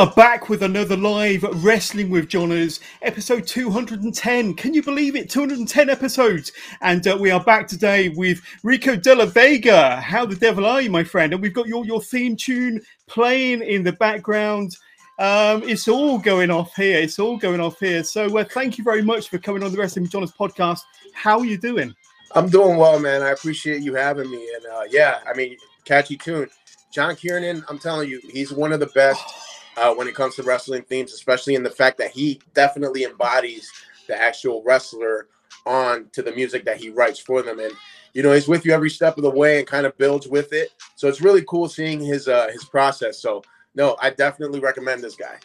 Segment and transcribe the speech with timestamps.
[0.00, 4.54] are back with another live Wrestling with Johners, episode 210.
[4.54, 5.28] Can you believe it?
[5.28, 6.52] 210 episodes.
[6.80, 10.00] And uh, we are back today with Rico De La Vega.
[10.00, 11.34] How the devil are you, my friend?
[11.34, 14.74] And we've got your, your theme tune playing in the background.
[15.18, 16.98] Um, it's all going off here.
[16.98, 18.02] It's all going off here.
[18.02, 20.80] So uh, thank you very much for coming on the Wrestling with Johners podcast.
[21.12, 21.94] How are you doing?
[22.34, 23.20] I'm doing well, man.
[23.20, 24.48] I appreciate you having me.
[24.56, 26.48] And uh, yeah, I mean, catchy tune.
[26.90, 29.49] John Kiernan, I'm telling you, he's one of the best
[29.80, 33.72] uh, when it comes to wrestling themes, especially in the fact that he definitely embodies
[34.06, 35.28] the actual wrestler
[35.64, 37.58] on to the music that he writes for them.
[37.58, 37.72] And
[38.12, 40.52] you know, he's with you every step of the way and kind of builds with
[40.52, 40.70] it.
[40.96, 43.18] So it's really cool seeing his uh, his process.
[43.18, 43.42] So
[43.74, 45.38] no, I definitely recommend this guy.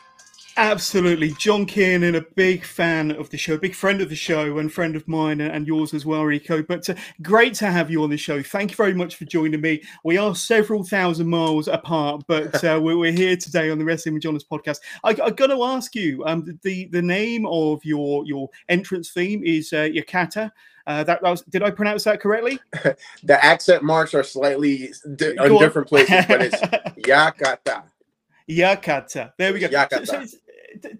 [0.57, 1.31] Absolutely.
[1.31, 4.95] John Kiernan, a big fan of the show, big friend of the show, and friend
[4.95, 6.63] of mine and yours as well, Rico.
[6.63, 8.41] But uh, great to have you on the show.
[8.41, 9.83] Thank you very much for joining me.
[10.05, 14.23] We are several thousand miles apart, but uh, we're, here today on the Wrestling with
[14.23, 14.79] Johners podcast.
[15.03, 19.43] I, I got to ask you um, the, the name of your, your entrance theme
[19.43, 20.51] is uh, Yakata.
[20.87, 22.59] Uh, that, that was, did I pronounce that correctly?
[23.23, 27.83] the accent marks are slightly di- in different places, but it's Yakata.
[28.49, 29.33] Yakata.
[29.37, 29.67] There we go.
[29.67, 30.05] Yakata.
[30.05, 30.37] So, so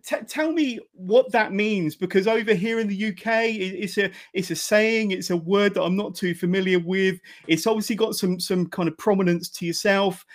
[0.04, 4.52] t- tell me what that means because over here in the UK, it's a it's
[4.52, 7.20] a saying, it's a word that I'm not too familiar with.
[7.48, 10.26] It's obviously got some some kind of prominence to yourself.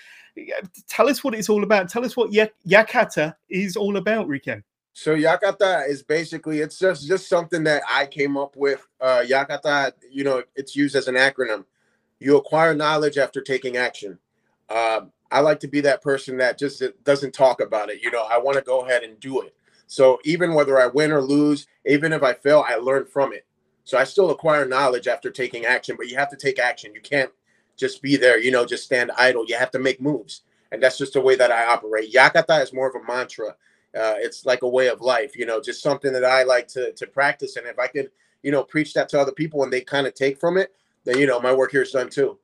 [0.89, 1.89] Tell us what it's all about.
[1.89, 4.63] Tell us what Yakata is all about, Rico.
[4.93, 8.87] So Yakata is basically it's just just something that I came up with.
[9.01, 11.65] Uh, Yakata, you know, it's used as an acronym.
[12.19, 14.19] You acquire knowledge after taking action.
[14.69, 18.03] Uh, I like to be that person that just doesn't talk about it.
[18.03, 19.55] You know, I want to go ahead and do it.
[19.87, 23.45] So even whether I win or lose, even if I fail, I learn from it.
[23.85, 26.95] So I still acquire knowledge after taking action, but you have to take action.
[26.95, 27.31] You can't
[27.77, 29.45] just be there, you know, just stand idle.
[29.47, 30.43] You have to make moves.
[30.71, 32.13] And that's just the way that I operate.
[32.13, 33.49] Yakata is more of a mantra.
[33.93, 36.93] Uh, it's like a way of life, you know, just something that I like to,
[36.93, 37.57] to practice.
[37.57, 38.11] And if I could,
[38.43, 40.73] you know, preach that to other people and they kind of take from it,
[41.05, 42.39] then, you know, my work here is done too.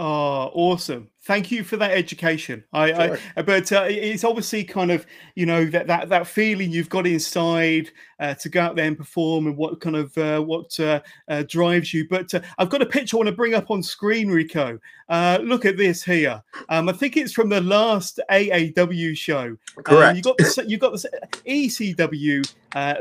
[0.00, 1.10] Oh, awesome!
[1.22, 2.62] Thank you for that education.
[2.72, 3.18] I, sure.
[3.36, 5.04] I but uh, it's obviously kind of
[5.34, 8.96] you know that that that feeling you've got inside uh, to go out there and
[8.96, 12.06] perform, and what kind of uh, what uh, uh, drives you.
[12.08, 14.78] But uh, I've got a picture I want to bring up on screen, Rico.
[15.10, 16.40] look at this here.
[16.68, 19.56] Um, I think it's from the last AAW show.
[19.82, 20.10] Correct.
[20.10, 21.10] Um, you got the you got the
[21.44, 22.48] ECW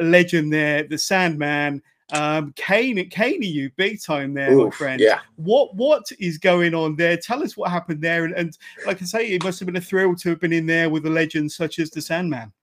[0.02, 1.84] legend there, the Sandman.
[2.14, 5.02] Um, Kane, Kane, you big time there, Oof, my friend.
[5.02, 5.20] Yeah.
[5.36, 7.18] What what is going on there?
[7.18, 8.24] Tell us what happened there.
[8.24, 10.66] And, and like I say, it must have been a thrill to have been in
[10.66, 12.54] there with a legend such as the Sandman.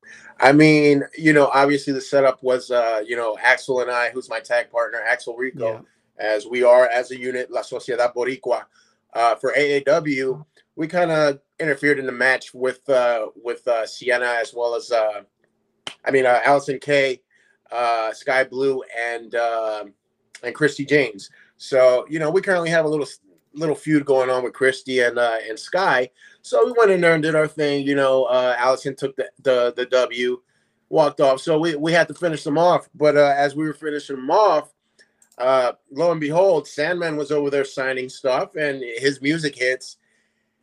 [0.41, 4.29] I mean, you know, obviously the setup was, uh, you know, Axel and I, who's
[4.29, 5.81] my tag partner, Axel Rico, yeah.
[6.19, 8.65] as we are as a unit, La Sociedad Boricua.
[9.13, 10.45] Uh, for AAW,
[10.75, 14.91] we kind of interfered in the match with uh, with uh, Sienna as well as,
[14.91, 15.23] uh,
[16.05, 17.21] I mean, uh, Allysin Kay
[17.75, 19.85] uh, Skye Blue, and uh,
[20.43, 21.31] and Christy James.
[21.57, 23.07] So you know, we currently have a little
[23.55, 26.11] little feud going on with Christy and uh, and Skye.
[26.43, 27.87] So we went in there and did our thing.
[27.87, 30.41] You know, uh, Allysin took the, the the W,
[30.89, 31.41] walked off.
[31.41, 32.89] So we we had to finish them off.
[32.95, 34.73] But uh, as we were finishing them off,
[35.39, 39.97] uh, lo and behold, Sandman was over there signing stuff, and his music hits.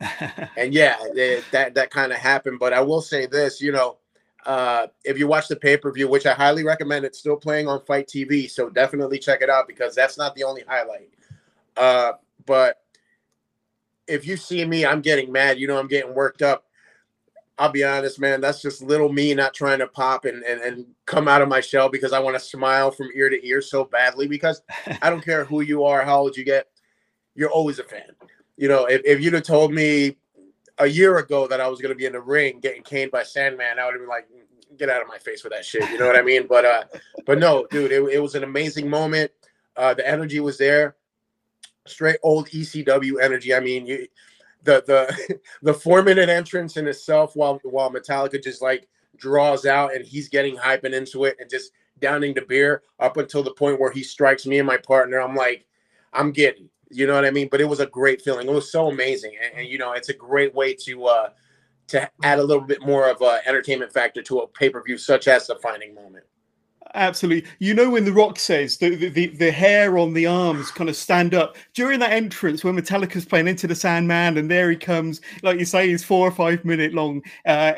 [0.56, 2.58] and yeah, it, that that kind of happened.
[2.58, 3.98] But I will say this, you know,
[4.44, 7.68] uh, if you watch the pay per view, which I highly recommend, it's still playing
[7.68, 11.10] on FITE TV, so definitely check it out because that's not the only highlight.
[11.76, 12.12] Uh,
[12.46, 12.82] but
[14.06, 15.58] if you see me, I'm getting mad.
[15.58, 16.64] You know, I'm getting worked up.
[17.58, 18.40] I'll be honest, man.
[18.40, 21.60] That's just little me not trying to pop and, and, and come out of my
[21.60, 24.26] shell because I want to smile from ear to ear so badly.
[24.26, 24.62] Because
[25.00, 26.66] I don't care who you are, how old you get,
[27.34, 28.10] you're always a fan.
[28.56, 30.16] You know, if, if you'd have told me
[30.78, 33.22] a year ago that I was going to be in the ring getting caned by
[33.22, 34.28] Sandman, I would have been like,
[34.78, 35.88] get out of my face with that shit.
[35.90, 36.46] You know what I mean?
[36.46, 36.84] But uh,
[37.26, 39.30] but no, dude, it, it was an amazing moment.
[39.76, 40.96] Uh, the energy was there.
[41.86, 43.54] Straight old ECW energy.
[43.54, 44.06] I mean, you,
[44.64, 49.94] the the the four minute entrance in itself, while while Metallica just like draws out
[49.94, 53.80] and he's getting hyping into it and just downing the beer up until the point
[53.80, 55.20] where he strikes me and my partner.
[55.20, 55.66] I'm like,
[56.12, 56.68] I'm getting.
[56.90, 57.48] You know what I mean?
[57.50, 58.46] But it was a great feeling.
[58.46, 61.28] It was so amazing, and, and you know, it's a great way to uh,
[61.92, 64.98] to add a little bit more of a entertainment factor to a pay per view,
[64.98, 66.24] such as Defining Moment.
[66.94, 67.48] Absolutely.
[67.58, 70.96] You know when The Rock says the, the, the hair on the arms kind of
[70.96, 75.20] stand up during that entrance when Metallica's playing Into the Sandman and there he comes,
[75.42, 77.72] like you say, his four or five minute long uh,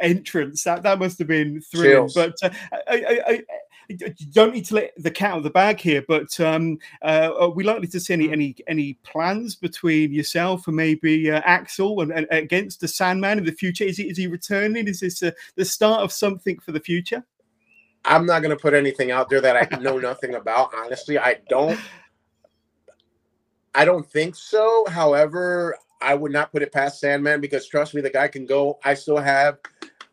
[0.00, 0.64] entrance.
[0.64, 2.10] That that must have been thrilling.
[2.14, 3.42] But uh, I, I, I,
[3.88, 7.30] you don't need to let the cat out of the bag here, but um, uh,
[7.38, 12.02] are we likely to see any any any plans between yourself and maybe uh, Axel
[12.02, 13.84] and, and, against the Sandman in the future?
[13.84, 14.88] Is he is he returning?
[14.88, 17.24] Is this uh, the start of something for the future?
[18.04, 20.70] I'm not going to put anything out there that I know nothing about.
[20.76, 21.78] Honestly, I don't.
[23.74, 24.84] I don't think so.
[24.88, 28.78] However, I would not put it past Sandman because trust me, the guy can go.
[28.84, 29.58] I still have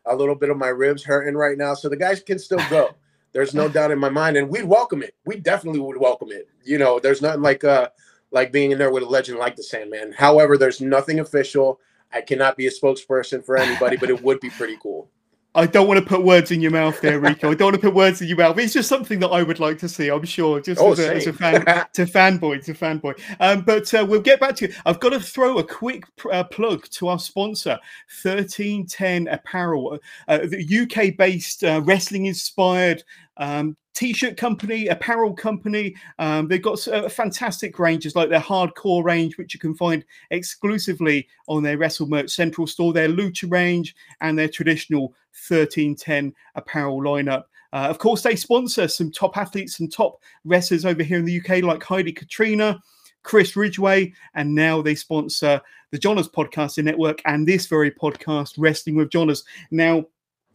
[0.05, 2.91] a little bit of my ribs hurting right now, so the guys can still go.
[3.35, 5.13] There's no doubt in my mind, and we'd welcome it.
[5.25, 6.47] We definitely would welcome it.
[6.63, 7.89] You know, there's nothing like uh
[8.31, 10.13] like being in there with a legend like the Sandman.
[10.13, 11.81] However, there's nothing official.
[12.13, 15.09] I cannot be a spokesperson for anybody, but it would be pretty cool.
[15.55, 17.51] I don't want to put words in your mouth there, Rico.
[17.51, 18.57] I don't want to put words in your mouth.
[18.59, 20.09] It's just something that I would like to see.
[20.09, 21.63] I'm sure, just oh, as, a, as, a, fan,
[21.93, 23.17] to fanboy, to fanboy.
[23.39, 24.73] Um, but uh, we'll get back to you.
[24.85, 27.79] I've got to throw a quick uh, plug to our sponsor,
[28.21, 29.97] 1310 Apparel,
[30.27, 33.01] uh, the UK-based uh, wrestling-inspired
[33.37, 35.95] um, t-shirt company, apparel company.
[36.19, 41.27] Um, they've got uh, fantastic ranges like their hardcore range, which you can find exclusively
[41.47, 45.15] on their Wrestle Merch Central store, their Lucha range, and their traditional
[45.47, 47.45] 1310 apparel lineup.
[47.73, 51.41] Uh, of course, they sponsor some top athletes and top wrestlers over here in the
[51.41, 52.81] UK, like Heidi Katrina,
[53.23, 55.59] Chris Ridgway, and now they sponsor
[55.91, 59.43] the Johners Podcasting Network and this very podcast, Wrestling with Johners.
[59.71, 60.05] Now,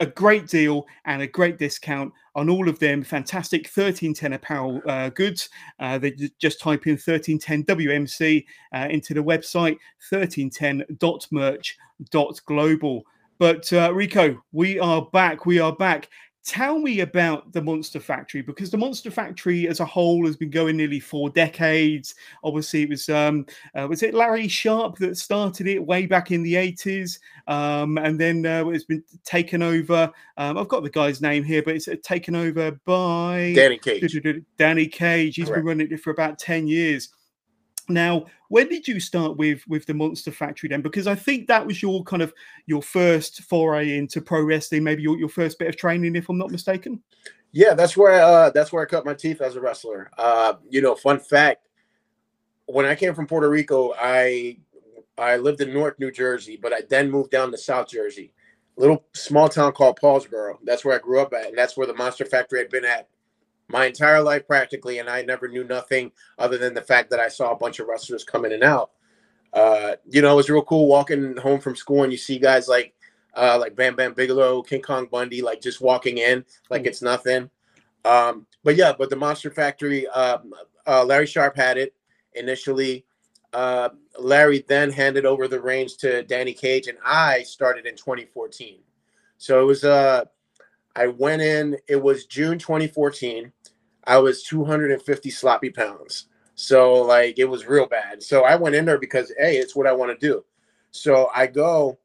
[0.00, 5.08] a great deal and a great discount on all of them fantastic 1310 apparel uh,
[5.10, 5.48] goods.
[5.80, 9.76] Uh, they just type in 1310 WMC uh, into the website
[10.12, 13.02] 1310.merch.global.
[13.38, 15.46] But uh, Rico, we are back.
[15.46, 16.08] We are back
[16.48, 20.48] tell me about the Monster Factory because the Monster Factory as a whole has been
[20.48, 22.14] going nearly four decades.
[22.42, 26.42] Obviously, it was um, uh, was it Larry Sharpe that started it way back in
[26.42, 30.10] the eighties, um, and then uh, it's been taken over.
[30.38, 34.18] Um, I've got the guy's name here, but it's uh, taken over by Danny Cage.
[34.56, 35.36] Danny Cage.
[35.36, 35.58] He's Correct.
[35.58, 37.10] been running it for about ten years.
[37.88, 40.82] Now, when did you start with with the Monster Factory then?
[40.82, 42.34] Because I think that was your kind of
[42.66, 46.38] your first foray into pro wrestling, maybe your, your first bit of training, if I'm
[46.38, 47.02] not mistaken.
[47.52, 50.10] Yeah, that's where uh, that's where I cut my teeth as a wrestler.
[50.18, 51.66] Uh, you know, fun fact:
[52.66, 54.58] when I came from Puerto Rico, I
[55.16, 58.34] I lived in North New Jersey, but I then moved down to South Jersey,
[58.76, 60.58] little small town called Paulsboro.
[60.64, 63.08] That's where I grew up at, and that's where the Monster Factory had been at
[63.68, 67.28] my entire life practically, and I never knew nothing other than the fact that I
[67.28, 68.90] saw a bunch of wrestlers come in and out.
[69.52, 72.68] Uh, you know, it was real cool walking home from school and you see guys
[72.68, 72.94] like
[73.34, 77.50] uh, like Bam Bam Bigelow, King Kong Bundy, like just walking in like it's nothing.
[78.04, 80.52] Um, but yeah, but the Monster Factory, um,
[80.86, 81.94] uh, Larry Sharpe had it
[82.34, 83.04] initially.
[83.52, 88.78] Uh, Larry then handed over the reins to Danny Cage, and I started in 2014.
[89.38, 90.24] So it was uh
[90.96, 93.52] I went in, it was June 2014.
[94.08, 96.26] I was 250 sloppy pounds.
[96.54, 98.22] So like it was real bad.
[98.22, 100.44] So I went in there because hey, it's what I want to do.
[100.90, 101.98] So I go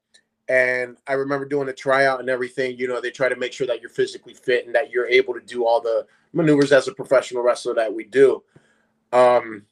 [0.50, 2.78] and I remember doing the tryout and everything.
[2.78, 5.34] You know, they try to make sure that you're physically fit and that you're able
[5.34, 8.44] to do all the maneuvers as a professional wrestler that we do.
[9.14, 9.64] Um,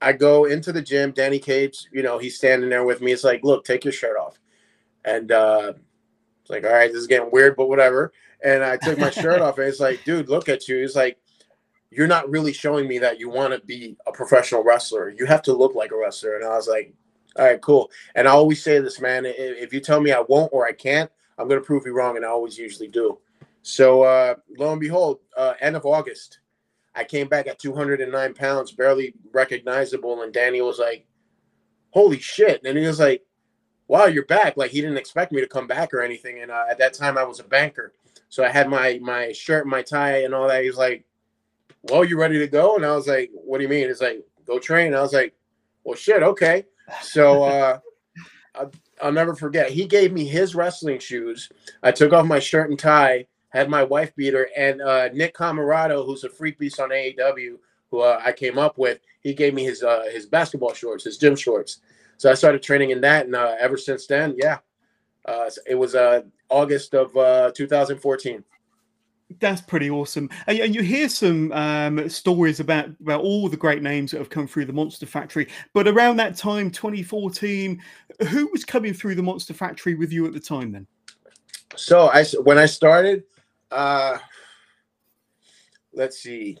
[0.00, 1.12] I go into the gym.
[1.12, 3.12] Danny Cage, you know, he's standing there with me.
[3.12, 4.40] It's like, look, take your shirt off.
[5.04, 5.74] And uh,
[6.40, 8.12] it's like, all right, this is getting weird, but whatever.
[8.44, 10.78] And I took my shirt off, and it's like, dude, look at you.
[10.78, 11.18] He's like,
[11.90, 15.10] you're not really showing me that you want to be a professional wrestler.
[15.10, 16.36] You have to look like a wrestler.
[16.36, 16.92] And I was like,
[17.36, 17.90] all right, cool.
[18.14, 19.24] And I always say this, man.
[19.24, 22.16] If you tell me I won't or I can't, I'm going to prove you wrong.
[22.16, 23.18] And I always usually do.
[23.62, 26.40] So uh, lo and behold, uh, end of August,
[26.94, 30.22] I came back at 209 pounds, barely recognizable.
[30.22, 31.06] And Danny was like,
[31.90, 32.62] holy shit.
[32.64, 33.24] And he was like,
[33.86, 34.56] wow, you're back.
[34.56, 36.40] Like he didn't expect me to come back or anything.
[36.40, 37.92] And uh, at that time, I was a banker,
[38.28, 40.64] so I had my my shirt, my tie, and all that.
[40.64, 41.04] He's like,
[41.82, 42.76] well, you ready to go?
[42.76, 43.88] And I was like, what do you mean?
[43.88, 44.94] He's like, go train.
[44.94, 45.34] I was like,
[45.84, 46.64] well, shit, okay.
[47.02, 47.78] So uh,
[48.54, 49.70] I'll, I'll never forget.
[49.70, 51.50] He gave me his wrestling shoes.
[51.82, 56.04] I took off my shirt and tie, had my wife beater, and uh, Nick Comoroto,
[56.04, 57.56] who's a freak beast on AEW,
[57.90, 61.18] who uh, I came up with, he gave me his uh, his basketball shorts, his
[61.18, 61.80] gym shorts.
[62.18, 64.58] So I started training in that, and uh, ever since then, yeah,
[65.28, 68.42] uh, it was uh, August of uh, 2014.
[69.40, 70.30] That's pretty awesome.
[70.46, 74.46] And, you hear some um, stories about, about all the great names that have come
[74.46, 75.48] through the Monster Factory.
[75.74, 77.82] But around that time, 2014,
[78.28, 80.86] who was coming through the Monster Factory with you at the time then?
[81.76, 83.24] So I when I started,
[83.70, 84.16] uh,
[85.92, 86.56] let's see,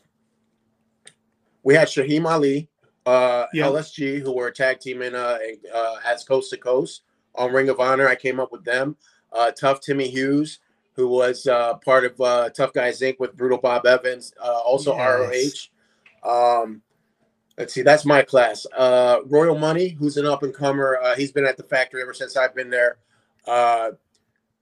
[1.62, 2.68] we had Shaheem Ali,
[3.06, 5.38] uh, LSG, who were a tag team in uh,
[5.74, 7.04] uh, as Coast to Coast
[7.34, 8.08] on Ring of Honor.
[8.08, 8.96] I came up with them.
[9.32, 10.60] Uh, Tough Timmy Hughes,
[10.94, 13.18] who was uh, part of uh, Tough Guys Inc.
[13.18, 15.68] with Brutal Bob Evans, uh, also yes.
[16.24, 16.62] ROH.
[16.62, 16.82] Um,
[17.56, 18.66] let's see, that's my class.
[18.76, 20.98] Uh, Royal Money, who's an up and comer.
[21.02, 22.98] Uh, he's been at the factory ever since I've been there.
[23.46, 23.92] Uh,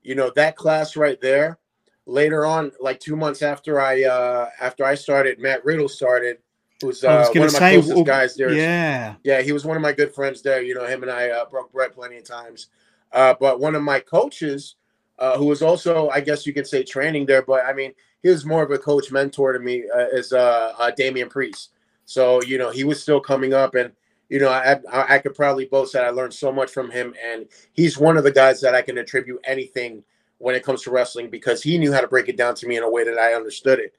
[0.02, 1.58] you know that class right there.
[2.06, 6.38] Later on, like two months after I uh, after I started, Matt Riddle started.
[6.82, 8.52] Who's uh, one of my say, closest well, guys there?
[8.52, 10.62] Yeah, yeah, he was one of my good friends there.
[10.62, 12.68] You know, him and I uh, broke bread plenty of times.
[13.12, 14.76] Uh, but one of my coaches
[15.18, 17.42] uh, who was also, I guess you could say, training there.
[17.42, 17.92] But I mean,
[18.22, 21.70] he was more of a coach mentor to me uh, as uh, uh, Damian Priest.
[22.04, 23.92] So you know, he was still coming up, and
[24.28, 27.14] you know, I, I, I could probably boast that I learned so much from him,
[27.24, 30.02] and he's one of the guys that I can attribute anything
[30.38, 32.76] when it comes to wrestling because he knew how to break it down to me
[32.76, 33.94] in a way that I understood it.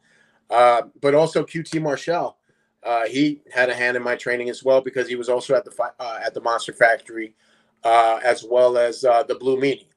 [0.50, 2.37] Uh, but also QT Marshall,
[2.88, 5.65] uh, he had a hand in my training as well because he was also at
[5.65, 7.34] the uh, at the Monster Factory,
[7.84, 9.88] uh, as well as uh, the Blue Meanie.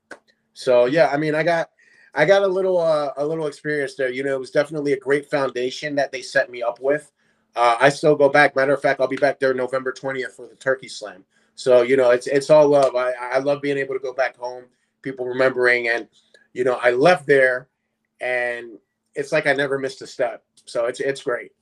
[0.54, 1.70] So yeah, I mean, I got
[2.14, 4.11] I got a little uh, a little experience there.
[4.11, 7.12] You know, it was definitely a great foundation that they set me up with.
[7.54, 8.56] Uh, I still go back.
[8.56, 11.25] Matter of fact, I'll be back there November twentieth for the Turkey Slam.
[11.54, 12.97] So you know, it's it's all love.
[12.97, 14.64] I I love being able to go back home,
[15.02, 16.09] people remembering, and
[16.54, 17.68] you know, I left there,
[18.20, 18.78] and
[19.14, 20.42] it's like I never missed a step.
[20.64, 21.52] So it's it's great.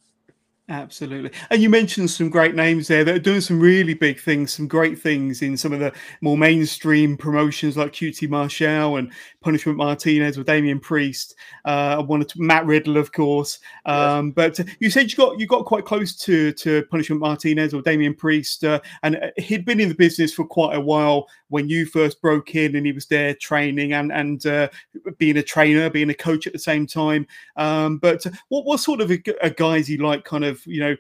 [0.71, 1.31] Absolutely.
[1.49, 4.69] And you mentioned some great names there that are doing some really big things, some
[4.69, 9.11] great things in some of the more mainstream promotions like QT Marshall and
[9.41, 11.37] Punishment Martinez with Damian Priest.
[11.65, 13.61] Uh, I wanted to, Matt Riddle, of course.
[13.87, 14.59] Um, yes.
[14.59, 18.15] But you said you got you got quite close to to Punishment Martinez or Damian
[18.15, 21.87] Priest, uh, and uh, he'd been in the business for quite a while when you
[21.87, 24.69] first broke in, and he was there training and and uh,
[25.17, 27.27] being a trainer, being a coach at the same time.
[27.57, 30.25] Um, but what what sort of a, a guy is he like?
[30.25, 30.97] Kind of you know,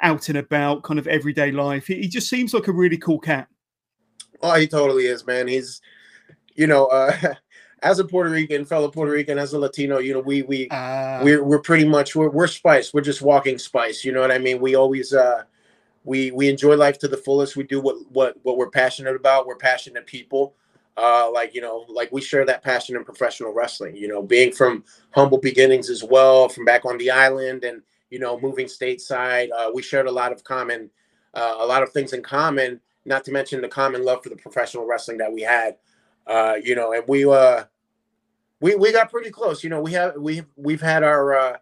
[0.00, 1.86] out and about, kind of everyday life.
[1.86, 3.48] He, he just seems like a really cool cat.
[4.42, 5.48] Oh, he totally is, man.
[5.48, 5.80] He's,
[6.54, 7.34] you know, uh,
[7.82, 11.20] as a Puerto Rican, fellow Puerto Rican, as a Latino, you know, we we uh,
[11.22, 12.92] we're we're pretty much we're we're spice.
[12.92, 14.04] We're just walking spice.
[14.04, 14.60] You know what I mean?
[14.60, 15.44] We always uh
[16.04, 17.56] we we enjoy life to the fullest.
[17.56, 19.46] We do what what what we're passionate about.
[19.46, 20.54] We're passionate people.
[20.96, 23.94] Uh, like you know, like we share that passion in professional wrestling.
[23.94, 28.18] You know, being from humble beginnings as well, from back on the island, and you
[28.18, 29.48] know, moving stateside.
[29.56, 30.90] Uh, we shared a lot of common,
[31.34, 32.80] uh, a lot of things in common.
[33.04, 35.76] Not to mention the common love for the professional wrestling that we had.
[36.26, 37.64] Uh, you know, and we uh,
[38.60, 39.64] we we got pretty close.
[39.64, 41.56] You know, we have we we've had our uh,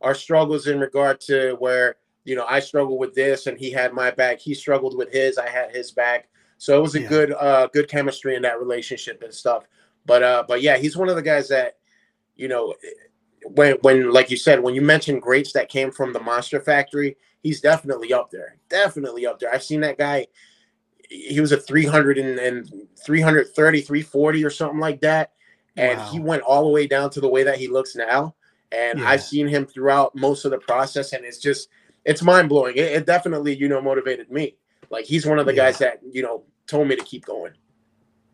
[0.00, 3.92] our struggles in regard to where you know I struggled with this and he had
[3.92, 4.40] my back.
[4.40, 5.38] He struggled with his.
[5.38, 6.28] I had his back.
[6.58, 7.08] So it was a yeah.
[7.08, 9.66] good uh, good chemistry in that relationship and stuff.
[10.04, 11.76] But uh, but yeah, he's one of the guys that
[12.34, 12.74] you know
[13.44, 17.16] when when like you said when you mentioned greats that came from the monster factory
[17.42, 20.26] he's definitely up there definitely up there i've seen that guy
[21.08, 25.32] he was a 300 and, and 330 340 or something like that
[25.76, 26.10] and wow.
[26.10, 28.34] he went all the way down to the way that he looks now
[28.72, 29.08] and yeah.
[29.08, 31.68] i've seen him throughout most of the process and it's just
[32.04, 34.56] it's mind-blowing it, it definitely you know motivated me
[34.90, 35.64] like he's one of the yeah.
[35.64, 37.52] guys that you know told me to keep going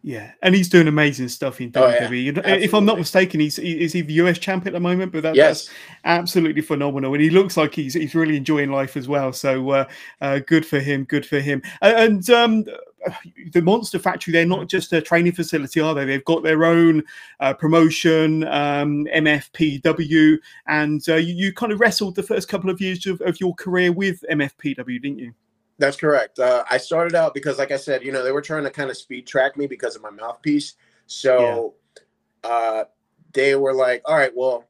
[0.06, 2.36] yeah, and he's doing amazing stuff in WWE.
[2.36, 2.56] Oh, yeah.
[2.56, 5.12] If I'm not mistaken, he's is he the US champ at the moment?
[5.12, 5.64] But that, yes.
[5.64, 9.32] that's absolutely phenomenal, and he looks like he's he's really enjoying life as well.
[9.32, 9.84] So uh,
[10.20, 11.62] uh, good for him, good for him.
[11.80, 12.66] And um,
[13.52, 16.04] the Monster Factory, they're not just a training facility, are they?
[16.04, 17.02] They've got their own
[17.40, 22.78] uh, promotion, um, MFPW, and uh, you, you, kind of wrestled the first couple of
[22.78, 25.32] years of, of your career with MFPW, didn't you?
[25.78, 26.38] That's correct.
[26.38, 28.90] Uh, I started out because, like I said, you know, they were trying to kind
[28.90, 30.74] of speed track me because of my mouthpiece.
[31.06, 31.74] So
[32.44, 32.50] yeah.
[32.50, 32.84] uh,
[33.32, 34.64] they were like, all right, well,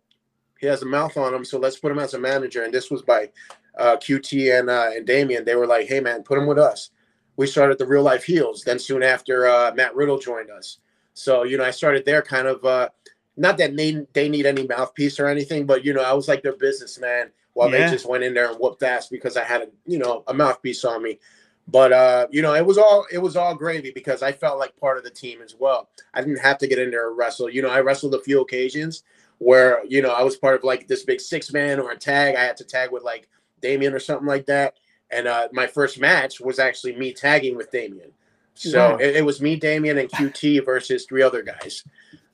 [0.59, 2.65] he has a mouth on him, so let's put him as a manager.
[2.65, 3.31] And this was by
[3.79, 5.45] uh, QT and uh, and Damian.
[5.45, 6.91] They were like, hey, man, put him with us.
[7.37, 8.63] We started the real life heels.
[8.63, 10.79] Then soon after, uh, Matt Riddle joined us.
[11.15, 12.89] So, you know, I started there kind of, uh,
[13.37, 16.43] not that they, they need any mouthpiece or anything, but, you know, I was like
[16.43, 17.87] their businessman while yeah.
[17.87, 20.35] they just went in there and whooped ass because I had a you know a
[20.35, 21.19] mouthpiece on me.
[21.67, 24.77] But uh, you know, it was all it was all gravy because I felt like
[24.77, 25.89] part of the team as well.
[26.13, 27.49] I didn't have to get in there and wrestle.
[27.49, 29.03] You know, I wrestled a few occasions
[29.39, 32.37] where you know I was part of like this big six man or a tag.
[32.37, 33.29] I had to tag with like
[33.63, 34.75] Damian or something like that.
[35.11, 38.13] And uh, my first match was actually me tagging with Damian.
[38.55, 38.97] So wow.
[38.97, 41.85] it, it, was me, Damian, and QT versus three other guys.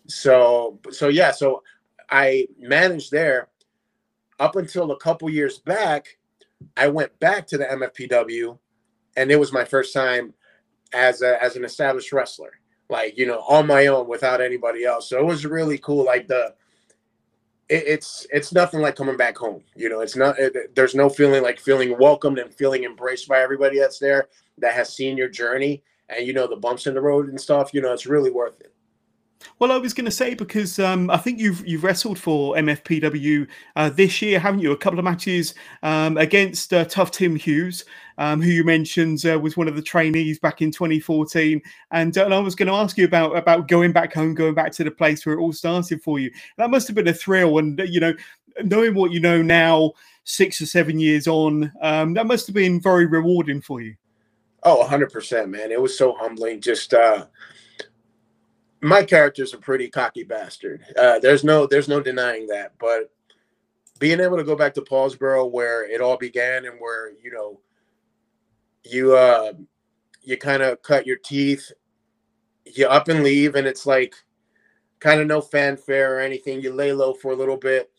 [0.07, 1.63] So so yeah, so
[2.11, 3.49] I managed there
[4.41, 6.19] up until a couple years back.
[6.77, 8.59] I went back to the MFPW,
[9.17, 10.35] and it was my first time
[10.93, 12.53] as a, as an established wrestler,
[12.89, 15.09] like you know, on my own without anybody else.
[15.09, 16.05] So it was really cool.
[16.05, 16.55] Like the
[17.69, 19.63] it, it's it's nothing like coming back home.
[19.77, 20.39] You know, it's not.
[20.39, 24.29] It, there's no feeling like feeling welcomed and feeling embraced by everybody that's there
[24.59, 27.73] that has seen your journey and you know the bumps in the road and stuff.
[27.73, 28.75] You know, it's really worth it.
[29.59, 33.47] Well, I was going to say because um, I think you've you've wrestled for MFPW
[33.77, 34.73] uh, this year, haven't you?
[34.73, 37.85] A couple of matches um, against uh, Tough Tim Hughes,
[38.19, 41.61] um, who you mentioned uh, was one of the trainees back in 2014.
[41.91, 44.55] And, uh, and I was going to ask you about about going back home, going
[44.55, 46.31] back to the place where it all started for you.
[46.57, 48.15] That must have been a thrill, and you know,
[48.65, 49.93] knowing what you know now,
[50.25, 53.95] six or seven years on, um, that must have been very rewarding for you.
[54.63, 55.73] Oh, 100%, man.
[55.73, 56.61] It was so humbling.
[56.61, 57.27] Just uh,
[58.81, 60.85] my character's a pretty cocky bastard.
[60.97, 62.73] Uh, there's no there's no denying that.
[62.79, 63.11] But
[63.99, 67.61] being able to go back to Paulsboro where it all began and where you know
[68.85, 69.53] you uh
[70.23, 71.71] you kind of cut your teeth,
[72.65, 74.15] you up and leave, and it's like
[74.99, 76.61] kind of no fanfare or anything.
[76.61, 77.91] You lay low for a little bit.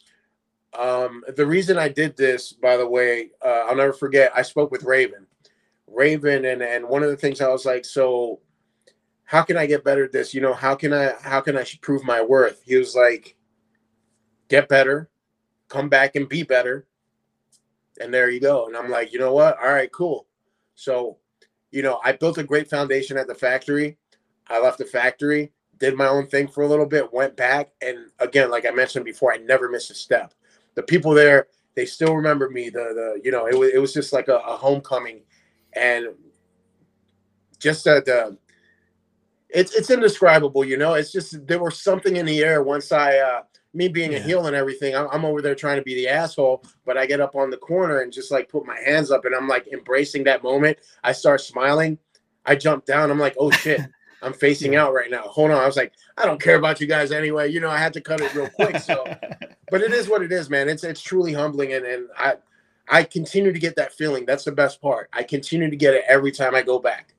[0.77, 4.31] Um, the reason I did this, by the way, uh, I'll never forget.
[4.35, 5.27] I spoke with Raven,
[5.87, 8.39] Raven, and and one of the things I was like, so
[9.31, 10.33] how can I get better at this?
[10.33, 12.61] You know, how can I how can I prove my worth?
[12.65, 13.37] He was like,
[14.49, 15.09] get better,
[15.69, 16.85] come back and be better.
[18.01, 18.67] And there you go.
[18.67, 19.57] And I'm like, you know what?
[19.57, 20.27] All right, cool.
[20.75, 21.17] So,
[21.71, 23.97] you know, I built a great foundation at the factory.
[24.49, 28.07] I left the factory, did my own thing for a little bit, went back, and
[28.19, 30.33] again, like I mentioned before, I never missed a step.
[30.75, 32.69] The people there, they still remember me.
[32.69, 35.21] The the you know, it was it was just like a, a homecoming,
[35.71, 36.07] and
[37.59, 38.37] just the, the
[39.53, 40.93] it's it's indescribable, you know.
[40.93, 43.41] It's just there was something in the air once I, uh,
[43.73, 44.19] me being yeah.
[44.19, 44.95] a heel and everything.
[44.95, 47.57] I'm, I'm, over there trying to be the asshole, but I get up on the
[47.57, 50.77] corner and just like put my hands up and I'm like embracing that moment.
[51.03, 51.97] I start smiling.
[52.45, 53.11] I jump down.
[53.11, 53.81] I'm like, oh shit,
[54.21, 54.85] I'm facing yeah.
[54.85, 55.23] out right now.
[55.23, 55.57] Hold on.
[55.57, 57.49] I was like, I don't care about you guys anyway.
[57.51, 58.77] You know, I had to cut it real quick.
[58.77, 59.03] So,
[59.71, 60.69] but it is what it is, man.
[60.69, 62.35] It's it's truly humbling, and and I
[62.89, 64.25] I continue to get that feeling.
[64.25, 65.09] That's the best part.
[65.13, 67.13] I continue to get it every time I go back.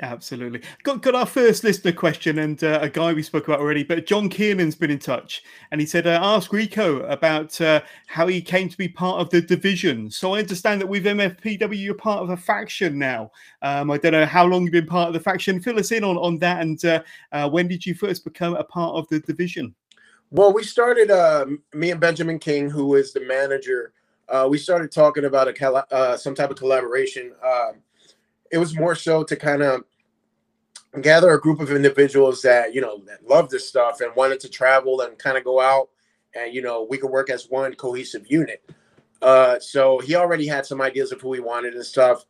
[0.00, 0.62] Absolutely.
[0.84, 4.06] Got got our first listener question and uh, a guy we spoke about already, but
[4.06, 8.28] John Kiernan has been in touch and he said, uh, ask Rico about uh, how
[8.28, 10.08] he came to be part of the division.
[10.08, 13.32] So I understand that with MFPW, you're part of a faction now.
[13.62, 15.60] Um, I don't know how long you've been part of the faction.
[15.60, 18.64] Fill us in on, on that and uh, uh, when did you first become a
[18.64, 19.74] part of the division?
[20.30, 23.92] Well, we started, uh, me and Benjamin King, who is the manager,
[24.48, 27.32] we started talking about a some type of collaboration.
[27.42, 27.82] Um,
[28.50, 29.84] it was more so to kind of
[31.02, 34.48] gather a group of individuals that you know that love this stuff and wanted to
[34.48, 35.88] travel and kind of go out
[36.34, 38.68] and you know we could work as one cohesive unit.
[39.22, 42.24] Uh so he already had some ideas of who he wanted and stuff.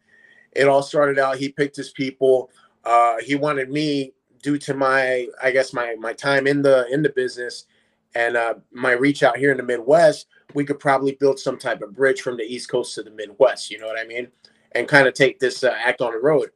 [0.53, 2.51] It all started out he picked his people.
[2.85, 7.03] Uh he wanted me due to my i guess my my time in the in
[7.03, 7.67] the business
[8.15, 11.83] and uh my reach out here in the midwest we could probably build some type
[11.83, 14.29] of bridge from the east coast to the midwest you know what i mean
[14.73, 16.51] and kind of take this uh, act on the road.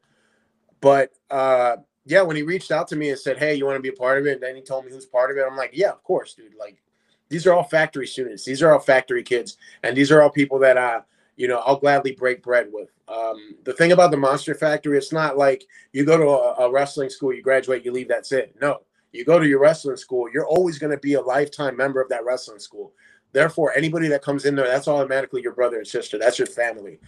[0.80, 3.82] But uh, yeah, when he reached out to me and said, "Hey, you want to
[3.82, 5.44] be a part of it?" and then he told me who's part of it.
[5.48, 6.54] I'm like, "Yeah, of course, dude.
[6.58, 6.82] Like,
[7.28, 8.44] these are all factory students.
[8.44, 11.00] These are all factory kids, and these are all people that I,
[11.36, 15.12] you know, I'll gladly break bread with." Um, the thing about the Monster Factory, it's
[15.12, 18.54] not like you go to a, a wrestling school, you graduate, you leave, that's it.
[18.60, 18.80] No,
[19.12, 22.08] you go to your wrestling school, you're always going to be a lifetime member of
[22.08, 22.92] that wrestling school.
[23.32, 26.18] Therefore, anybody that comes in there, that's automatically your brother and sister.
[26.18, 26.98] That's your family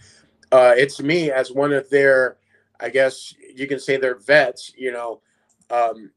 [0.51, 2.37] uh, it's me as one of their,
[2.79, 4.71] I guess you can say their vets.
[4.77, 5.21] You know,
[5.69, 6.11] um,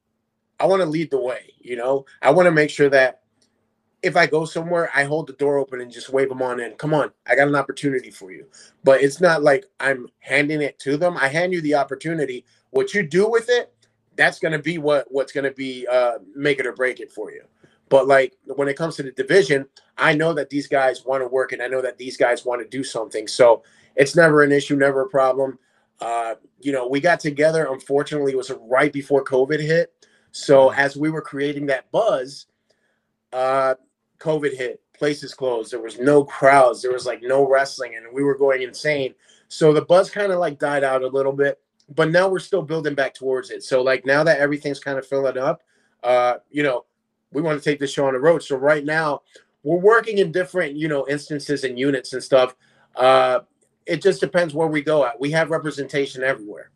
[0.60, 1.54] I want to lead the way.
[1.58, 3.22] You know, I want to make sure that
[4.02, 6.72] if I go somewhere, I hold the door open and just wave them on in.
[6.72, 8.46] Come on, I got an opportunity for you.
[8.84, 11.16] But it's not like I'm handing it to them.
[11.16, 12.44] I hand you the opportunity.
[12.70, 13.72] What you do with it,
[14.14, 17.10] that's going to be what what's going to be uh, make it or break it
[17.10, 17.42] for you.
[17.88, 21.28] But like when it comes to the division, I know that these guys want to
[21.28, 23.26] work and I know that these guys want to do something.
[23.26, 23.62] So
[23.98, 25.58] it's never an issue, never a problem.
[26.00, 27.68] Uh, you know, we got together.
[27.70, 29.92] Unfortunately, it was right before COVID hit.
[30.30, 30.80] So mm-hmm.
[30.80, 32.46] as we were creating that buzz,
[33.32, 33.74] uh,
[34.18, 34.80] COVID hit.
[34.98, 35.70] Places closed.
[35.70, 36.82] There was no crowds.
[36.82, 39.14] There was like no wrestling, and we were going insane.
[39.46, 41.60] So the buzz kind of like died out a little bit.
[41.94, 43.62] But now we're still building back towards it.
[43.62, 45.62] So like now that everything's kind of filling up,
[46.02, 46.84] uh, you know,
[47.32, 48.42] we want to take this show on the road.
[48.42, 49.22] So right now
[49.62, 52.56] we're working in different, you know, instances and units and stuff
[52.96, 53.40] Uh,
[53.88, 55.18] it just depends where we go at.
[55.18, 56.70] We have representation everywhere.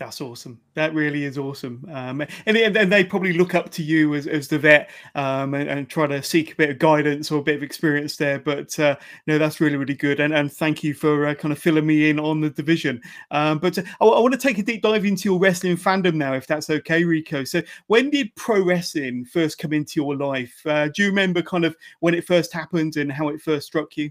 [0.00, 0.58] That's awesome.
[0.72, 1.86] That really is awesome.
[1.92, 5.68] Um, and, and they probably look up to you as, as the vet um, and,
[5.68, 8.38] and, try to seek a bit of guidance or a bit of experience there.
[8.38, 10.18] But uh, no, that's really, really good.
[10.18, 13.02] And, and thank you for uh, kind of filling me in on the division.
[13.30, 16.14] Um, but uh, I, I, want to take a deep dive into your wrestling fandom
[16.14, 17.44] now, if that's okay, Rico.
[17.44, 20.62] So, when did pro wrestling first come into your life?
[20.64, 23.98] Uh, do you remember kind of when it first happened and how it first struck
[23.98, 24.10] you?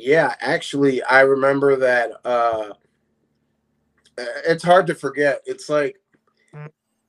[0.00, 2.72] Yeah, actually, I remember that uh,
[4.46, 5.42] it's hard to forget.
[5.44, 6.00] It's like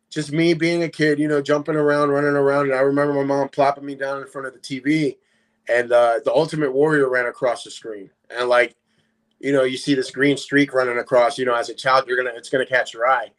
[0.10, 2.66] just me being a kid, you know, jumping around, running around.
[2.66, 5.18] And I remember my mom plopping me down in front of the TV,
[5.70, 8.10] and uh, the Ultimate Warrior ran across the screen.
[8.30, 8.76] And like,
[9.40, 11.38] you know, you see this green streak running across.
[11.38, 13.32] You know, as a child, you're gonna it's gonna catch your eye.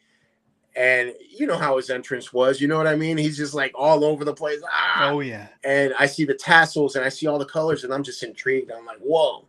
[0.75, 2.61] And you know how his entrance was.
[2.61, 3.19] You know what I mean?
[3.19, 4.61] He's just like all over the place.
[4.65, 5.11] Ah!
[5.11, 5.49] Oh yeah.
[5.65, 8.73] And I see the tassels and I see all the colors, and I'm just intrigued.
[8.73, 9.47] I'm like, whoa,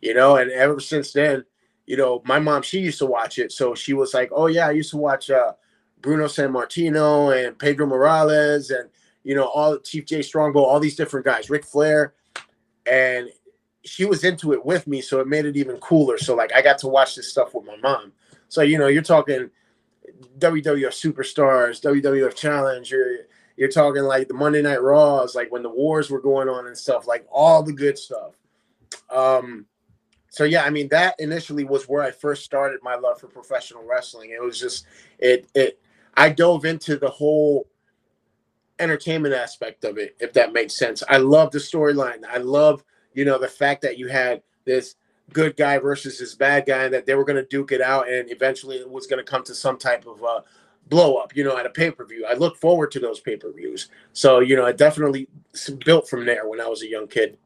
[0.00, 0.36] you know.
[0.36, 1.44] And ever since then,
[1.86, 3.52] you know, my mom, she used to watch it.
[3.52, 5.52] So she was like, oh, yeah, I used to watch uh,
[6.00, 8.88] Bruno Sammartino and Pedro Morales and,
[9.24, 12.14] you know, all Chief Jay Strongbow, all these different guys, Ric Flair.
[12.86, 13.28] And
[13.84, 15.00] she was into it with me.
[15.00, 16.18] So it made it even cooler.
[16.18, 18.12] So, like, I got to watch this stuff with my mom.
[18.48, 19.50] So, you know, you're talking
[20.38, 23.16] WWF Superstars, WWF Challenge, you're,
[23.56, 26.76] you're talking like the Monday Night Raws, like when the wars were going on and
[26.76, 28.34] stuff, like all the good stuff.
[29.10, 29.66] Um,
[30.32, 33.84] so yeah, I mean that initially was where I first started my love for professional
[33.84, 34.30] wrestling.
[34.30, 34.86] It was just
[35.18, 35.78] it it
[36.16, 37.68] I dove into the whole
[38.78, 41.02] entertainment aspect of it, if that makes sense.
[41.08, 42.24] I love the storyline.
[42.28, 42.82] I love,
[43.12, 44.96] you know, the fact that you had this
[45.32, 48.08] good guy versus this bad guy and that they were going to duke it out
[48.08, 50.40] and eventually it was going to come to some type of uh,
[50.88, 52.26] blow up, you know, at a pay-per-view.
[52.28, 53.88] I look forward to those pay-per-views.
[54.12, 55.28] So, you know, I definitely
[55.84, 57.38] built from there when I was a young kid.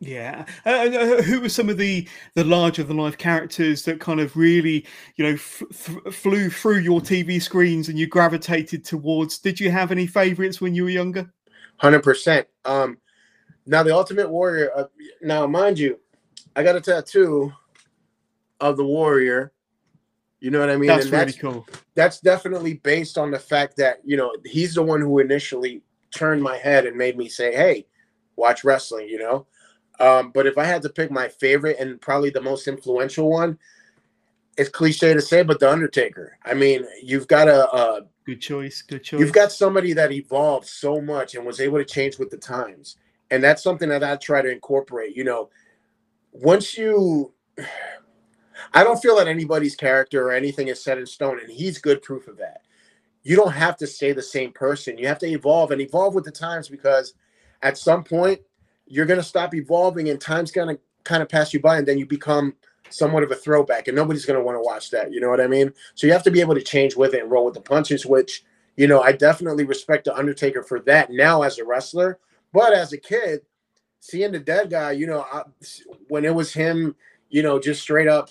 [0.00, 4.20] Yeah, uh, uh, who were some of the the larger than life characters that kind
[4.20, 4.84] of really,
[5.16, 9.38] you know, f- f- flew through your TV screens and you gravitated towards?
[9.38, 11.32] Did you have any favorites when you were younger?
[11.78, 12.46] Hundred percent.
[12.66, 12.98] Um,
[13.66, 14.70] now the Ultimate Warrior.
[14.76, 14.84] Uh,
[15.22, 15.98] now, mind you,
[16.56, 17.52] I got a tattoo
[18.60, 19.52] of the Warrior.
[20.40, 20.88] You know what I mean?
[20.88, 21.66] That's and really that's, cool.
[21.94, 25.82] That's definitely based on the fact that you know he's the one who initially
[26.14, 27.86] turned my head and made me say, "Hey,
[28.36, 29.46] watch wrestling." You know
[30.00, 33.58] um, but if I had to pick my favorite and probably the most influential one,
[34.56, 36.38] it's cliche to say, but the Undertaker.
[36.44, 38.82] I mean, you've got a, a good choice.
[38.82, 39.20] Good choice.
[39.20, 42.96] You've got somebody that evolved so much and was able to change with the times,
[43.30, 45.16] and that's something that I try to incorporate.
[45.16, 45.50] You know,
[46.34, 47.32] once you,
[48.74, 52.02] I don't feel that anybody's character or anything is set in stone, and he's good
[52.02, 52.62] proof of that.
[53.22, 54.98] You don't have to stay the same person.
[54.98, 57.14] You have to evolve and evolve with the times because
[57.62, 58.40] at some point
[58.86, 61.88] you're going to stop evolving and time's going to kind of pass you by and
[61.88, 62.54] then you become
[62.90, 65.40] somewhat of a throwback and nobody's going to want to watch that you know what
[65.40, 67.54] i mean so you have to be able to change with it and roll with
[67.54, 68.44] the punches which
[68.76, 72.18] you know i definitely respect the undertaker for that now as a wrestler
[72.52, 73.40] but as a kid
[74.04, 75.42] seeing the dead guy you know I,
[76.08, 76.94] when it was him
[77.30, 78.28] you know just straight up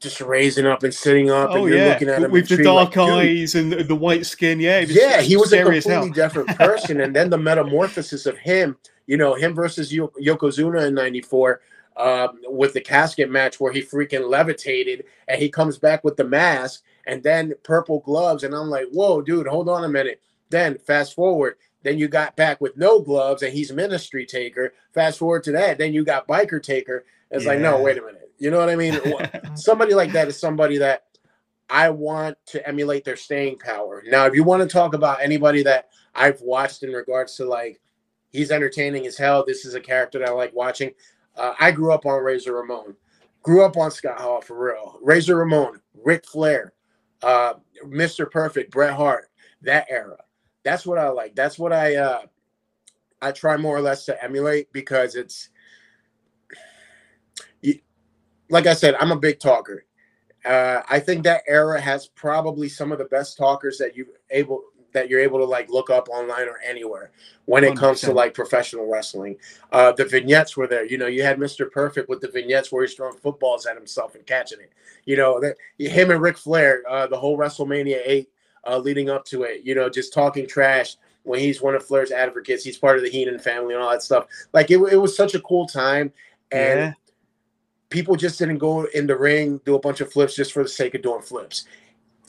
[0.00, 1.88] just raising up and sitting up, oh, and you're yeah.
[1.88, 4.60] looking at him with the dark like, eyes and the, white skin.
[4.60, 7.00] Yeah, yeah, he was a completely different person.
[7.00, 8.76] and then the metamorphosis of him
[9.08, 11.60] you know, him versus Yokozuna in 94
[11.96, 16.24] um, with the casket match where he freaking levitated and he comes back with the
[16.24, 18.44] mask and then purple gloves.
[18.44, 20.20] And I'm like, whoa, dude, hold on a minute.
[20.50, 21.56] Then fast forward.
[21.82, 24.74] Then you got back with no gloves and he's ministry taker.
[24.92, 25.78] Fast forward to that.
[25.78, 27.04] Then you got biker taker.
[27.30, 27.50] It's yeah.
[27.50, 28.32] like, no, wait a minute.
[28.38, 29.00] You know what I mean?
[29.54, 31.04] somebody like that is somebody that
[31.70, 34.02] I want to emulate their staying power.
[34.06, 37.80] Now, if you want to talk about anybody that I've watched in regards to like
[38.30, 39.44] He's entertaining as hell.
[39.46, 40.92] This is a character that I like watching.
[41.36, 42.96] Uh, I grew up on Razor Ramon.
[43.42, 44.98] Grew up on Scott Hall for real.
[45.02, 46.72] Razor Ramon, Ric Flair,
[47.22, 47.54] uh,
[47.86, 48.30] Mr.
[48.30, 49.30] Perfect, Bret Hart,
[49.62, 50.18] that era.
[50.68, 51.34] That's what I like.
[51.34, 52.22] That's what I uh,
[53.22, 55.48] I try more or less to emulate because it's
[58.50, 59.86] like I said, I'm a big talker.
[60.44, 64.62] Uh, I think that era has probably some of the best talkers that you able
[64.92, 67.12] that you're able to like look up online or anywhere
[67.46, 67.76] when it 100%.
[67.76, 69.36] comes to like professional wrestling.
[69.72, 70.84] Uh, the vignettes were there.
[70.84, 71.70] You know, you had Mr.
[71.70, 74.72] Perfect with the vignettes where he's throwing footballs at himself and catching it.
[75.06, 78.28] You know, that him and Ric Flair, uh, the whole WrestleMania eight
[78.68, 79.62] uh, leading up to it.
[79.64, 82.64] You know, just talking trash when he's one of Flair's advocates.
[82.64, 84.26] He's part of the Heenan family and all that stuff.
[84.52, 86.12] Like it, it was such a cool time,
[86.52, 86.92] and yeah.
[87.90, 90.68] people just didn't go in the ring do a bunch of flips just for the
[90.68, 91.64] sake of doing flips.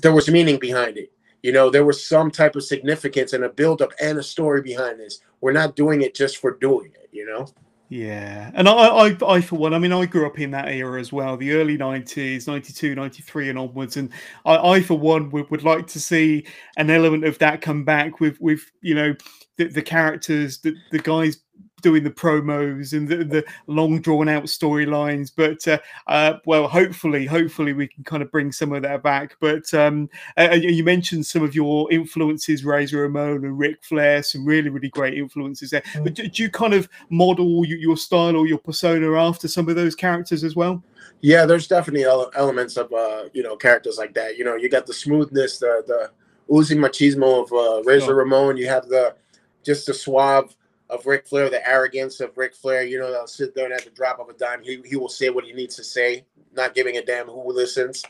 [0.02, 3.50] There was meaning behind it you know, there was some type of significance and a
[3.50, 5.22] buildup and a story behind this.
[5.42, 7.48] We're not doing it just for doing it, you know?
[7.92, 11.00] Yeah, and I, I, I, for one, I mean, I grew up in that era
[11.00, 14.12] as well, the early '90s, '92, '93, and onwards, and
[14.46, 16.46] I, I for one, would, would like to see
[16.78, 19.16] an element of that come back with, with you know,
[19.58, 21.38] the, the characters, the, the guys
[21.82, 25.32] doing the promos and the, the long drawn out storylines.
[25.36, 29.36] But uh, uh, well, hopefully, hopefully we can kind of bring some of that back.
[29.40, 34.46] But um, uh, you mentioned some of your influences, Razor Ramon and Ric Flair, some
[34.46, 35.82] really really great influences there.
[35.94, 36.04] Mm.
[36.04, 39.76] But do, do, you kind of model your style or your persona after some of
[39.76, 40.84] those characters as well?
[41.22, 44.38] Yeah, there's definitely elements of uh, you know characters like that.
[44.38, 46.12] You know, you got the smoothness, the the
[46.54, 48.58] oozing machismo of uh, Razor Ramon.
[48.58, 49.16] You have the
[49.64, 50.56] just the suave
[50.90, 52.84] of Ric Flair, the arrogance of Ric Flair.
[52.84, 55.10] You know, they'll sit there and at the drop of a dime, he, he will
[55.10, 58.04] say what he needs to say, not giving a damn who listens.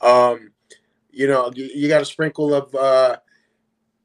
[0.00, 0.52] Um,
[1.10, 3.18] you know, you, you, got a sprinkle of, uh,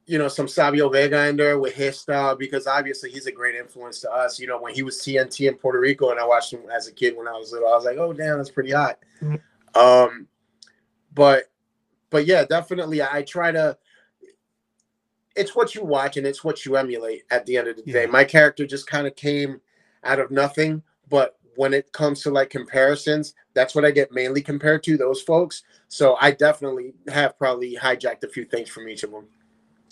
[0.05, 3.55] you know, some Savio Vega in there with his style because obviously he's a great
[3.55, 4.39] influence to us.
[4.39, 6.91] You know, when he was TNT in Puerto Rico and I watched him as a
[6.91, 8.99] kid when I was little, I was like, oh, damn, that's pretty hot.
[9.21, 9.79] Mm-hmm.
[9.79, 10.27] Um,
[11.13, 11.45] but,
[12.09, 13.77] but yeah, definitely, I try to
[15.38, 17.93] it's what you watch and it's what you emulate at the end of the yeah.
[17.93, 18.06] day.
[18.08, 19.62] My character just kind of came
[20.04, 24.41] out of nothing, but when it comes to like comparisons, that's what I get mainly
[24.41, 25.63] compared to those folks.
[25.88, 29.28] So I definitely have probably hijacked a few things from each of them.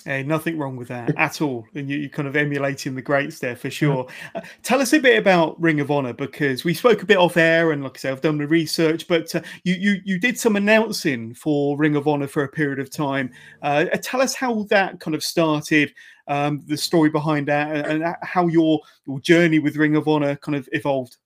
[0.06, 1.68] Hey, nothing wrong with that at all.
[1.76, 4.08] And you, are kind of emulating the greats there for sure.
[4.36, 7.38] Uh, tell us a bit about Ring of Honor because we spoke a bit off
[7.38, 9.08] air, and like I say, I've done the research.
[9.08, 12.80] But uh, you, you you did some announcing for Ring of Honor for a period
[12.80, 13.32] of time.
[13.63, 15.91] Uh, uh tell us how that kind of started,
[16.28, 20.56] um, the story behind that, and how your your journey with Ring of Honor kind
[20.56, 21.18] of evolved.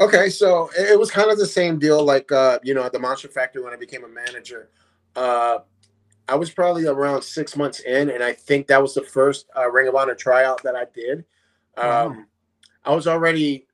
[0.00, 2.98] Okay, so it was kind of the same deal, like uh, you know, at the
[2.98, 4.68] Monster Factory when I became a manager.
[6.28, 9.70] I was probably around six months in, and I think that was the first uh,
[9.70, 11.24] Ring of Honor tryout that I did.
[11.78, 12.26] Um,
[12.84, 13.66] I was already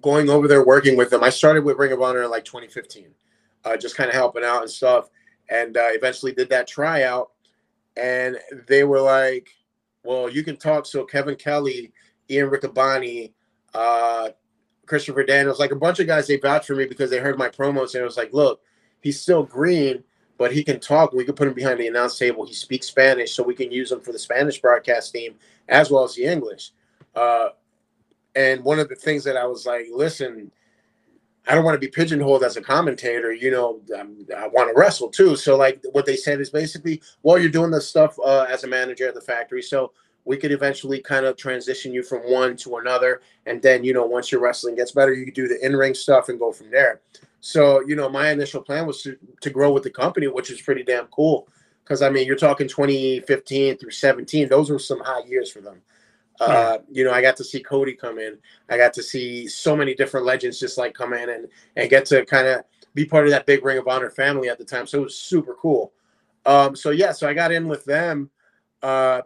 [0.00, 1.22] going over there working with them.
[1.22, 3.08] I started with Ring of Honor in like 2015,
[3.64, 5.10] uh, just kind of helping out and stuff,
[5.50, 7.30] and uh, eventually did that tryout.
[7.98, 9.50] And they were like,
[10.04, 11.92] "Well, you can talk." So Kevin Kelly,
[12.30, 13.32] Ian Riccaboni,
[13.74, 14.30] uh,
[14.86, 17.50] Christopher Daniels, like a bunch of guys, they vouched for me because they heard my
[17.50, 18.62] promos, and it was like, "Look,
[19.00, 20.04] he's still green."
[20.42, 21.12] But he can talk.
[21.12, 22.44] We can put him behind the announce table.
[22.44, 25.36] He speaks Spanish, so we can use him for the Spanish broadcast team
[25.68, 26.72] as well as the English.
[27.14, 27.50] Uh,
[28.34, 30.50] and one of the things that I was like, listen,
[31.46, 33.32] I don't want to be pigeonholed as a commentator.
[33.32, 35.36] You know, I'm, i want to wrestle too.
[35.36, 38.66] So, like, what they said is basically, well, you're doing this stuff uh, as a
[38.66, 39.92] manager at the factory, so
[40.24, 43.20] we could eventually kind of transition you from one to another.
[43.46, 46.30] And then, you know, once your wrestling gets better, you do the in ring stuff
[46.30, 47.00] and go from there.
[47.44, 50.62] So, you know, my initial plan was to, to grow with the company, which is
[50.62, 51.48] pretty damn cool.
[51.82, 54.48] Because, I mean, you're talking 2015 through 17.
[54.48, 55.82] Those were some high years for them.
[56.40, 58.38] Uh, you know, I got to see Cody come in.
[58.70, 62.06] I got to see so many different legends just like come in and, and get
[62.06, 62.62] to kind of
[62.94, 64.86] be part of that big Ring of Honor family at the time.
[64.86, 65.92] So it was super cool.
[66.46, 68.30] Um, so, yeah, so I got in with them.
[68.82, 69.22] Uh,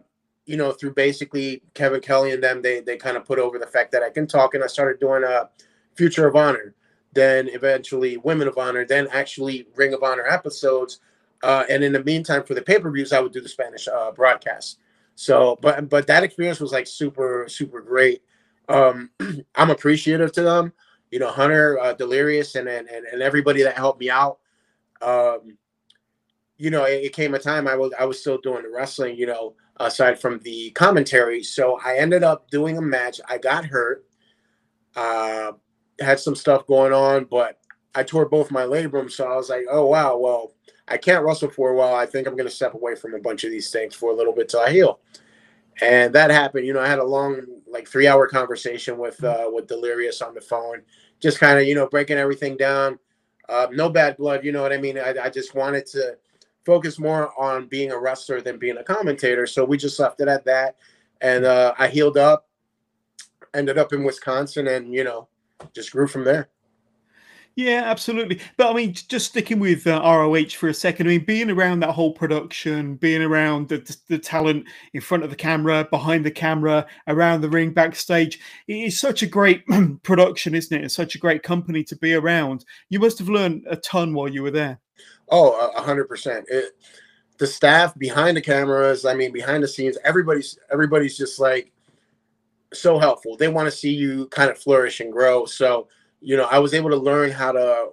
[0.46, 3.66] you know, through basically Kevin Kelly and them, they they kind of put over the
[3.66, 5.50] fact that I can talk, and I started doing a
[5.96, 6.75] Future of Honor
[7.16, 11.00] then eventually Women of Honor, then actually Ring of Honor episodes.
[11.42, 13.88] Uh, and in the meantime, for the pay per views, I would do the Spanish
[13.88, 14.78] uh, broadcast.
[15.16, 18.22] So, but but that experience was like super super great.
[18.68, 19.10] Um,
[19.54, 20.72] I'm appreciative to them,
[21.10, 24.38] you know, Hunter, uh, Delirious, and, and and everybody that helped me out.
[25.02, 25.56] Um,
[26.58, 29.16] you know, it, it came a time I was I was still doing the wrestling,
[29.16, 31.42] you know, aside from the commentary.
[31.42, 33.20] So I ended up doing a match.
[33.28, 34.06] I got hurt.
[34.94, 35.52] Uh,
[36.00, 37.58] had some stuff going on, but
[37.94, 40.52] I tore both my labrum, so I was like, oh wow, well,
[40.88, 41.94] I can't wrestle for a while.
[41.94, 44.14] I think I'm going to step away from a bunch of these things for a
[44.14, 45.00] little bit till I heal.
[45.80, 46.66] And that happened.
[46.66, 50.34] You know, I had a long, like three hour conversation with uh, with Delirious on
[50.34, 50.82] the phone,
[51.20, 52.98] just kind of you know breaking everything down.
[53.48, 54.98] Uh, no bad blood, you know what I mean.
[54.98, 56.18] I, I just wanted to
[56.64, 59.46] focus more on being a wrestler than being a commentator.
[59.46, 60.76] So we just left it at that,
[61.20, 62.46] and uh, I healed up.
[63.54, 65.28] Ended up in Wisconsin, and you know
[65.74, 66.48] just grew from there.
[67.56, 68.38] Yeah, absolutely.
[68.58, 71.80] But I mean, just sticking with uh, ROH for a second, I mean, being around
[71.80, 76.30] that whole production, being around the, the talent in front of the camera, behind the
[76.30, 78.38] camera, around the ring, backstage,
[78.68, 79.64] it is such a great
[80.02, 80.84] production, isn't it?
[80.84, 82.66] It's such a great company to be around.
[82.90, 84.78] You must have learned a ton while you were there.
[85.30, 86.46] Oh, a hundred percent.
[87.38, 91.72] The staff behind the cameras, I mean, behind the scenes, everybody's everybody's just like
[92.72, 93.36] so helpful.
[93.36, 95.44] They want to see you kind of flourish and grow.
[95.46, 95.88] So,
[96.20, 97.90] you know, I was able to learn how to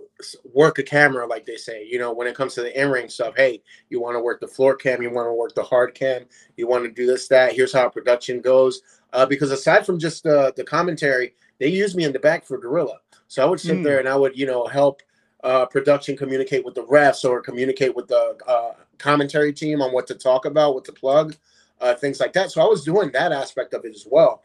[0.53, 3.09] work a camera, like they say, you know, when it comes to the in ring
[3.09, 3.33] stuff.
[3.35, 6.23] Hey, you want to work the floor cam, you want to work the hard cam,
[6.57, 7.53] you want to do this, that.
[7.53, 8.81] Here's how production goes.
[9.11, 12.57] Uh, because aside from just the, the commentary, they used me in the back for
[12.57, 12.97] Gorilla.
[13.27, 13.83] So I would sit mm.
[13.83, 15.01] there and I would, you know, help
[15.43, 20.07] uh, production communicate with the refs or communicate with the uh, commentary team on what
[20.07, 21.35] to talk about, what to plug,
[21.81, 22.49] uh, things like that.
[22.51, 24.43] So I was doing that aspect of it as well.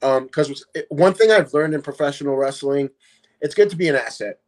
[0.00, 2.90] Because um, one thing I've learned in professional wrestling,
[3.40, 4.40] it's good to be an asset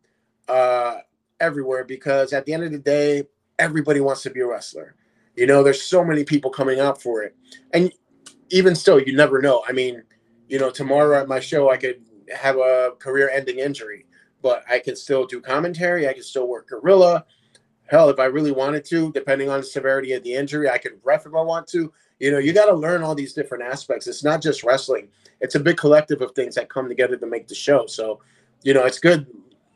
[0.49, 0.99] uh,
[1.41, 3.25] everywhere because at the end of the day,
[3.59, 4.95] everybody wants to be a wrestler.
[5.37, 7.37] You know, there's so many people coming out for it.
[7.73, 7.93] And
[8.51, 9.63] even still, you never know.
[9.69, 10.03] I mean,
[10.49, 12.01] you know, tomorrow at my show, I could
[12.35, 14.07] have a career ending injury,
[14.43, 16.09] but I can still do commentary.
[16.09, 17.25] I can still work gorilla.
[17.85, 21.01] Hell, if I really wanted to, depending on the severity of the injury, I could
[21.05, 21.93] ref if I want to.
[22.19, 24.07] You know, you got to learn all these different aspects.
[24.07, 25.09] It's not just wrestling,
[25.41, 27.87] it's a big collective of things that come together to make the show.
[27.87, 28.21] So,
[28.63, 29.27] you know, it's good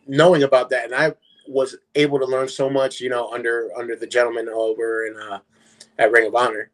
[0.07, 0.87] knowing about that.
[0.87, 1.15] And I
[1.47, 5.39] was able to learn so much, you know, under under the gentleman over in uh,
[5.99, 6.71] at Ring of Honor.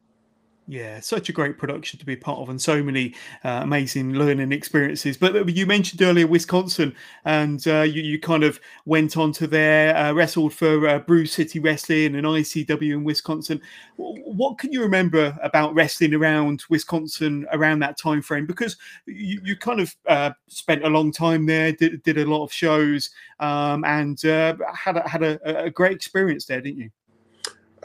[0.71, 4.53] Yeah, such a great production to be part of, and so many uh, amazing learning
[4.53, 5.17] experiences.
[5.17, 9.97] But you mentioned earlier Wisconsin, and uh, you, you, kind of went on to there,
[9.97, 13.63] uh, wrestled for uh, Brew City Wrestling and ICW in Wisconsin.
[13.97, 18.45] What can you remember about wrestling around Wisconsin around that time frame?
[18.45, 18.77] Because
[19.07, 22.53] you, you kind of uh, spent a long time there, did, did a lot of
[22.53, 23.09] shows,
[23.41, 26.91] um, and uh, had a, had a, a great experience there, didn't you?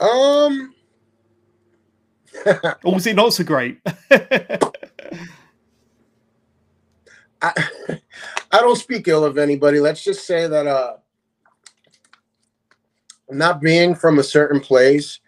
[0.05, 0.73] Um
[2.83, 3.79] or was it not so great?
[7.41, 7.51] I,
[8.51, 9.79] I don't speak ill of anybody.
[9.79, 10.97] Let's just say that uh,
[13.29, 15.19] not being from a certain place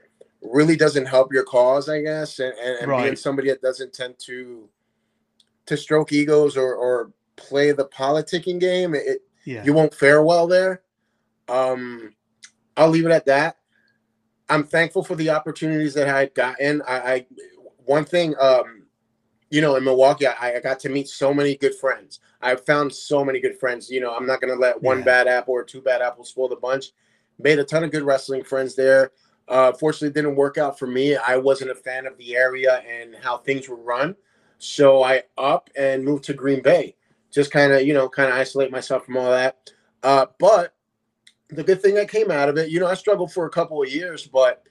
[0.41, 3.03] really doesn't help your cause, I guess, and, and, and right.
[3.03, 4.69] being somebody that doesn't tend to
[5.65, 9.63] to stroke egos or or play the politicking game, it yeah.
[9.63, 10.81] you won't fare well there.
[11.47, 12.13] Um,
[12.77, 13.57] I'll leave it at that.
[14.49, 16.81] I'm thankful for the opportunities that I gotten.
[16.87, 17.25] I, I
[17.85, 18.83] one thing, um,
[19.49, 22.19] you know, in Milwaukee, I, I, got to meet so many good friends.
[22.41, 23.89] I found so many good friends.
[23.89, 25.05] You know, I'm not gonna let one yeah.
[25.05, 26.91] bad apple or two bad apples spoil the bunch.
[27.39, 29.11] Made a ton of good wrestling friends there.
[29.47, 31.15] Uh, fortunately, didn't work out for me.
[31.15, 34.15] I wasn't a fan of the area and how things were run,
[34.57, 36.95] so I up and moved to Green Bay.
[37.31, 39.71] Just kind of, you know, kind of isolate myself from all that.
[40.03, 40.74] Uh, but
[41.49, 43.81] the good thing that came out of it, you know, I struggled for a couple
[43.81, 44.63] of years, but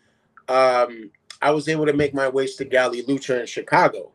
[0.49, 1.11] um,
[1.41, 4.13] I was able to make my ways to Galli Lucha in Chicago.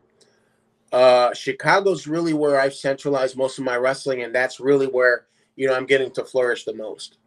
[0.92, 5.68] Uh, Chicago's really where I've centralized most of my wrestling, and that's really where you
[5.68, 7.18] know I'm getting to flourish the most.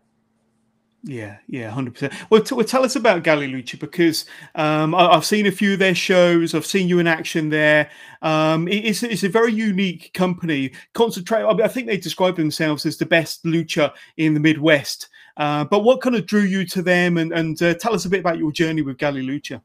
[1.05, 2.13] Yeah, yeah, hundred percent.
[2.29, 5.73] Well, t- well, tell us about Galli Lucha because um, I- have seen a few
[5.73, 6.55] of their shows.
[6.55, 7.89] I've seen you in action there.
[8.21, 10.71] Um, it- it's it's a very unique company.
[10.93, 11.43] Concentrate.
[11.43, 15.09] I, mean, I think they describe themselves as the best lucha in the Midwest.
[15.35, 18.09] Uh, but what kind of drew you to them, and and uh, tell us a
[18.09, 19.61] bit about your journey with Galli Lucha.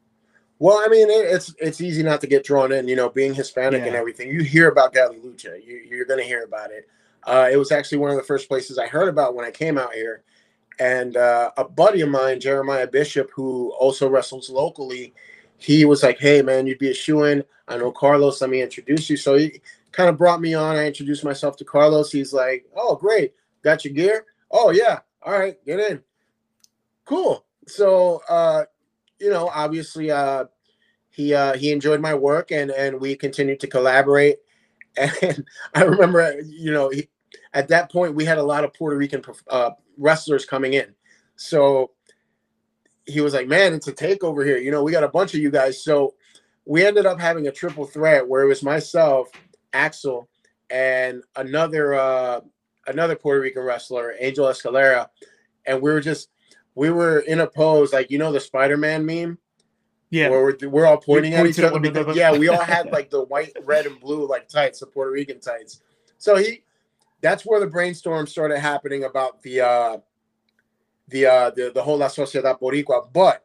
[0.58, 2.88] Well, I mean, it, it's it's easy not to get drawn in.
[2.88, 3.88] You know, being Hispanic yeah.
[3.88, 4.28] and everything.
[4.28, 5.64] You hear about Galli Lucha.
[5.64, 6.88] You, you're going to hear about it.
[7.22, 9.78] Uh, it was actually one of the first places I heard about when I came
[9.78, 10.24] out here.
[10.78, 15.12] And uh, a buddy of mine, Jeremiah Bishop, who also wrestles locally,
[15.56, 17.44] he was like, "Hey, man, you'd be a shoe in.
[17.66, 18.40] I know Carlos.
[18.40, 19.60] Let me introduce you." So he
[19.92, 20.76] kind of brought me on.
[20.76, 22.12] I introduced myself to Carlos.
[22.12, 24.26] He's like, "Oh, great, got your gear?
[24.50, 26.02] Oh yeah, all right, get in.
[27.04, 27.44] Cool.
[27.66, 28.64] So uh,
[29.18, 30.44] you know, obviously uh
[31.10, 34.38] he uh he enjoyed my work and and we continued to collaborate.
[35.22, 37.08] And I remember, you know, he,
[37.54, 40.94] at that point we had a lot of Puerto Rican uh, wrestlers coming in.
[41.36, 41.90] So
[43.06, 44.58] he was like, "Man, it's a takeover here.
[44.58, 46.14] You know, we got a bunch of you guys." So
[46.64, 49.30] we ended up having a triple threat where it was myself,
[49.72, 50.28] Axel,
[50.70, 52.40] and another uh
[52.86, 55.08] another Puerto Rican wrestler, Angel Escalera,
[55.66, 56.28] and we were just
[56.74, 59.38] we were in a pose like you know the Spider-Man meme.
[60.10, 63.10] Yeah, where we're, we're all pointing at each other because yeah, we all had like
[63.10, 65.82] the white, red, and blue like tights, the Puerto Rican tights.
[66.16, 66.62] So he,
[67.20, 69.98] that's where the brainstorm started happening about the uh
[71.08, 73.12] the uh the, the whole La Sociedad Boricua.
[73.12, 73.44] But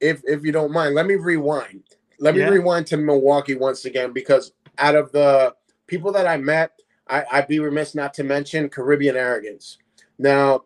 [0.00, 1.82] if if you don't mind, let me rewind.
[2.18, 2.48] Let me yeah.
[2.48, 5.54] rewind to Milwaukee once again because out of the
[5.86, 6.72] people that I met,
[7.08, 9.78] I, I'd be remiss not to mention Caribbean Arrogance.
[10.18, 10.64] Now,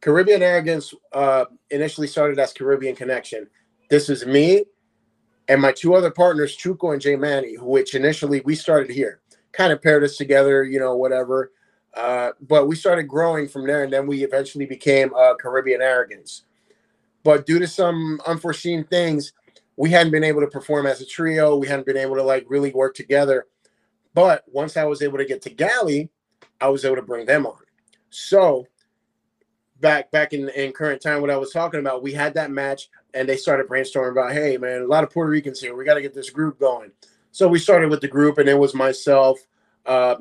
[0.00, 3.46] Caribbean Arrogance uh, initially started as Caribbean Connection.
[3.90, 4.64] This is me
[5.48, 9.20] and my two other partners, Chuco and Jay Manny, which initially we started here,
[9.52, 11.52] kind of paired us together, you know, whatever.
[11.98, 16.44] Uh, but we started growing from there, and then we eventually became uh, Caribbean Arrogance.
[17.24, 19.32] But due to some unforeseen things,
[19.76, 21.56] we hadn't been able to perform as a trio.
[21.56, 23.46] We hadn't been able to like really work together.
[24.14, 26.08] But once I was able to get to Galli,
[26.60, 27.58] I was able to bring them on.
[28.10, 28.66] So
[29.80, 32.90] back back in, in current time, what I was talking about, we had that match
[33.14, 35.74] and they started brainstorming about, hey man, a lot of Puerto Ricans here.
[35.74, 36.92] We got to get this group going.
[37.32, 39.38] So we started with the group, and it was myself.
[39.84, 40.16] Uh,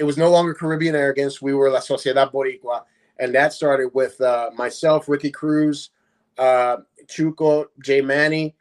[0.00, 1.42] it was no longer Caribbean Arrogance.
[1.42, 2.84] We were La Sociedad Boricua,
[3.18, 5.90] and that started with uh, myself, Ricky Cruz,
[6.38, 8.56] uh, Chuco, Jay Manny,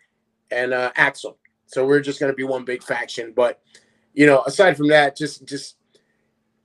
[0.51, 1.37] and uh, Axel.
[1.65, 3.31] So we're just going to be one big faction.
[3.33, 3.61] But
[4.13, 5.77] you know, aside from that, just just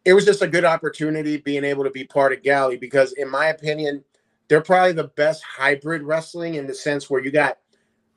[0.05, 3.31] it was just a good opportunity being able to be part of Galli because, in
[3.31, 4.03] my opinion,
[4.49, 7.59] they're probably the best hybrid wrestling in the sense where you got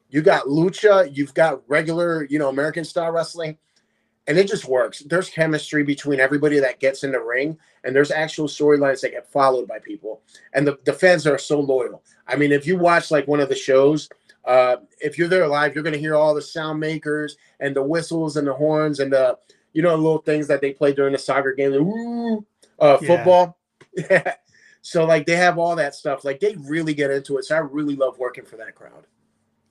[0.10, 3.60] you got lucha, you've got regular, you know, American style wrestling,
[4.28, 5.00] and it just works.
[5.00, 9.32] There's chemistry between everybody that gets in the ring, and there's actual storylines that get
[9.32, 10.22] followed by people,
[10.54, 12.04] and the, the fans are so loyal.
[12.28, 14.10] I mean, if you watch like one of the shows,
[14.46, 18.38] uh, if you're there live, you're gonna hear all the sound makers and the whistles
[18.38, 19.38] and the horns and the
[19.74, 22.46] you know little things that they play during the soccer game, the woo,
[22.80, 23.58] uh, football.
[23.94, 24.34] Yeah.
[24.82, 26.24] so like they have all that stuff.
[26.24, 27.46] Like they really get into it.
[27.46, 29.06] So I really love working for that crowd.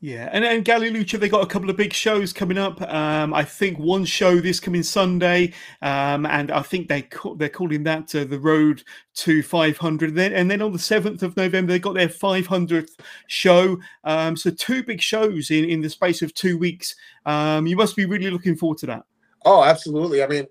[0.01, 2.83] Yeah, and and Galli Lucha, they got a couple of big shows coming up.
[2.83, 7.49] Um, I think one show this coming Sunday, um, and I think they call, they're
[7.49, 8.85] calling that uh, the Road
[9.15, 10.11] to 500.
[10.11, 13.79] And then, and then on the 7th of November, they got their 500th show.
[14.05, 16.95] Um, so two big shows in in the space of two weeks.
[17.25, 19.05] Um, you must be really looking forward to that.
[19.47, 20.23] Oh, absolutely.
[20.23, 20.47] I mean,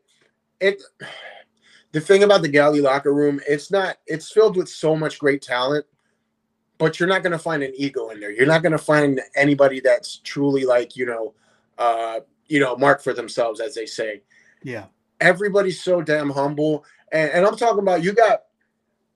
[0.59, 0.81] it.
[1.91, 3.97] The thing about the Galli locker room, it's not.
[4.07, 5.85] It's filled with so much great talent
[6.77, 8.31] but you're not going to find an ego in there.
[8.31, 11.33] You're not going to find anybody that's truly like, you know,
[11.77, 14.21] uh, you know, mark for themselves, as they say.
[14.63, 14.85] Yeah.
[15.21, 16.85] Everybody's so damn humble.
[17.11, 18.43] And, and I'm talking about you got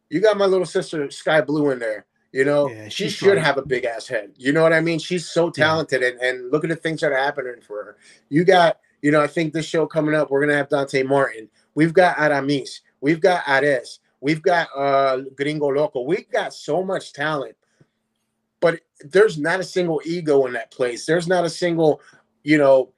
[0.10, 2.05] you got my little sister Skye Blue in there.
[2.32, 4.34] You know, yeah, she should have a big ass head.
[4.38, 4.99] You know what I mean?
[4.99, 6.10] She's so talented yeah.
[6.10, 7.97] and, and look at the things that are happening for her.
[8.30, 11.49] You got, you know, I think this show coming up, we're gonna have Dante Martin.
[11.74, 16.01] We've got Aramis, we've got Ares, We've got uh Gringo Loco.
[16.01, 17.55] We've got so much talent,
[18.59, 21.05] but there's not a single ego in that place.
[21.05, 22.01] There's not a single,
[22.43, 22.91] you know,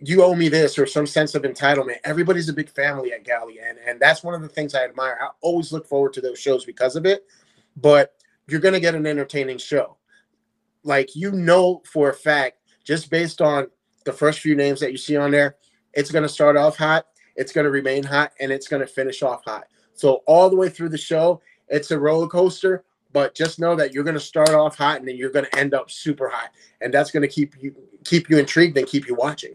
[0.00, 1.96] you owe me this or some sense of entitlement.
[2.04, 5.18] Everybody's a big family at Galli, and and that's one of the things I admire.
[5.20, 7.24] I always look forward to those shows because of it.
[7.76, 8.14] But
[8.46, 9.96] you're gonna get an entertaining show.
[10.84, 13.66] Like you know for a fact, just based on
[14.04, 15.56] the first few names that you see on there,
[15.92, 19.66] it's gonna start off hot, it's gonna remain hot, and it's gonna finish off hot.
[19.98, 22.84] So all the way through the show, it's a roller coaster.
[23.12, 25.58] But just know that you're going to start off hot and then you're going to
[25.58, 26.50] end up super hot,
[26.82, 27.74] and that's going to keep you
[28.04, 29.54] keep you intrigued and keep you watching.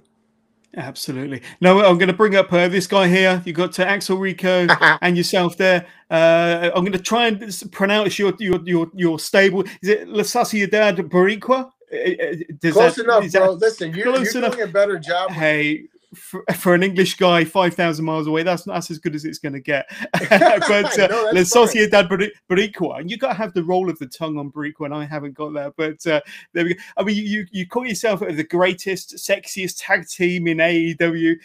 [0.76, 1.42] Absolutely.
[1.62, 3.42] Now I'm going to bring up uh, this guy here.
[3.46, 4.68] You got uh, Axel Rico
[5.02, 5.86] and yourself there.
[6.10, 9.64] Uh, I'm going to try and pronounce your your your, your stable.
[9.82, 11.70] Is it La Sociedad Boricua?
[11.94, 13.52] Uh, uh, does close that, enough, bro.
[13.52, 15.30] Listen, you're, you're doing a better job.
[15.30, 15.84] Hey,
[16.14, 19.40] for, for, an English guy, five thousand miles away, that's that's as good as it's
[19.40, 19.86] going to get.
[20.12, 22.08] but uh, no, La Sociedad
[22.50, 25.06] Boricua, and you've got to have the roll of the tongue on Boricua, and I
[25.06, 25.74] haven't got that.
[25.78, 26.22] But uh,
[26.54, 26.82] there we go.
[26.98, 31.36] I mean, you you call yourself the greatest, sexiest tag team in AAW.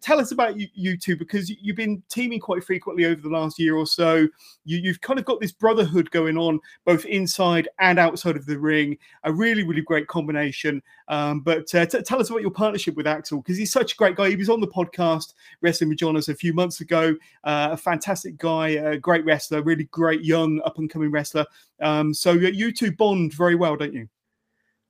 [0.00, 3.58] Tell us about you, you two because you've been teaming quite frequently over the last
[3.58, 4.28] year or so.
[4.64, 8.58] You, you've kind of got this brotherhood going on both inside and outside of the
[8.58, 8.98] ring.
[9.24, 10.82] A really, really great combination.
[11.08, 13.96] Um, but uh, t- tell us about your partnership with Axel because he's such a
[13.96, 14.30] great guy.
[14.30, 17.14] He was on the podcast Wrestling with Johners a few months ago.
[17.44, 21.46] Uh, a fantastic guy, a great wrestler, really great young up and coming wrestler.
[21.80, 24.08] Um, so you two bond very well, don't you?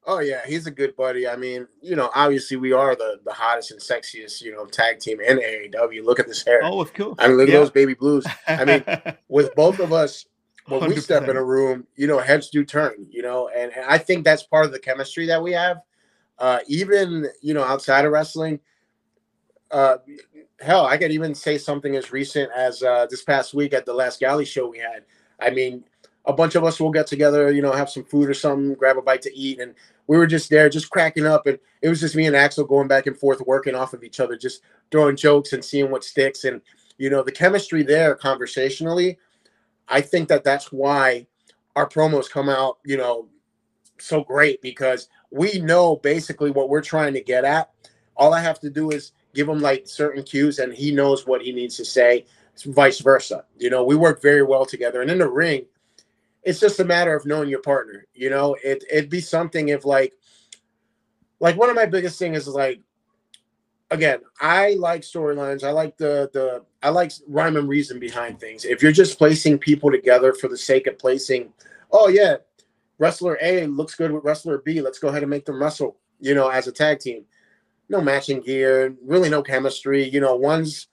[0.04, 1.28] Oh yeah, he's a good buddy.
[1.28, 4.98] I mean, you know, obviously we are the the hottest and sexiest, you know, tag
[4.98, 6.04] team in AAW.
[6.04, 6.60] Look at this hair.
[6.64, 7.14] Oh, of course.
[7.20, 7.54] I mean, look yeah.
[7.54, 8.26] at those baby blues.
[8.48, 8.84] I mean,
[9.28, 10.26] with both of us,
[10.66, 10.88] when 100%.
[10.88, 13.06] we step in a room, you know, heads do turn.
[13.10, 15.78] You know, and, and I think that's part of the chemistry that we have.
[16.38, 18.58] Uh, even you know, outside of wrestling,
[19.72, 19.98] uh,
[20.60, 23.94] hell, I could even say something as recent as uh, this past week at the
[23.94, 25.04] last Galli show we had.
[25.40, 25.84] I mean,
[26.24, 28.96] a bunch of us will get together, you know, have some food or something, grab
[28.96, 29.74] a bite to eat, and
[30.06, 32.86] we were just there, just cracking up, and it was just me and Axel going
[32.86, 36.44] back and forth, working off of each other, just throwing jokes and seeing what sticks,
[36.44, 36.60] and
[36.98, 39.18] you know, the chemistry there, conversationally,
[39.88, 41.26] I think that that's why
[41.74, 43.28] our promos come out, you know,
[43.98, 47.70] so great because we know basically what we're trying to get at.
[48.16, 51.42] All I have to do is give him like certain cues, and he knows what
[51.42, 52.26] he needs to say.
[52.66, 55.64] Vice versa, you know, we work very well together, and in the ring
[56.42, 58.06] it's just a matter of knowing your partner.
[58.14, 60.14] You know, it it'd be something if like
[61.40, 62.80] like one of my biggest things is like
[63.90, 65.64] again, I like storylines.
[65.64, 68.64] I like the the I like rhyme and reason behind things.
[68.64, 71.52] If you're just placing people together for the sake of placing,
[71.92, 72.36] oh yeah,
[72.98, 74.80] wrestler A looks good with wrestler B.
[74.80, 77.24] Let's go ahead and make them wrestle, you know, as a tag team.
[77.88, 80.08] No matching gear, really no chemistry.
[80.08, 80.88] You know, one's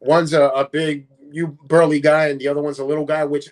[0.00, 3.48] one's a, a big you burly guy and the other one's a little guy, which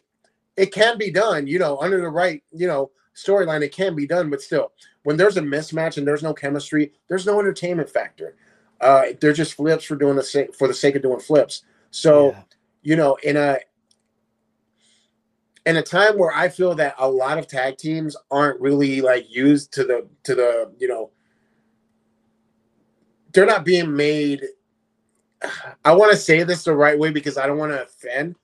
[0.57, 4.07] it can be done, you know, under the right, you know, storyline, it can be
[4.07, 4.73] done, but still,
[5.03, 8.37] when there's a mismatch and there's no chemistry, there's no entertainment factor.
[8.81, 11.63] Uh, they're just flips for doing the sake for the sake of doing flips.
[11.91, 12.43] So, yeah.
[12.83, 13.59] you know, in a
[15.67, 19.31] in a time where I feel that a lot of tag teams aren't really like
[19.31, 21.11] used to the to the you know
[23.33, 24.43] they're not being made.
[25.85, 28.37] I want to say this the right way because I don't want to offend.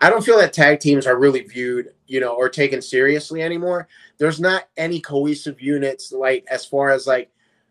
[0.00, 3.86] I don't feel that tag teams are really viewed, you know, or taken seriously anymore.
[4.18, 7.30] There's not any cohesive units like as far as like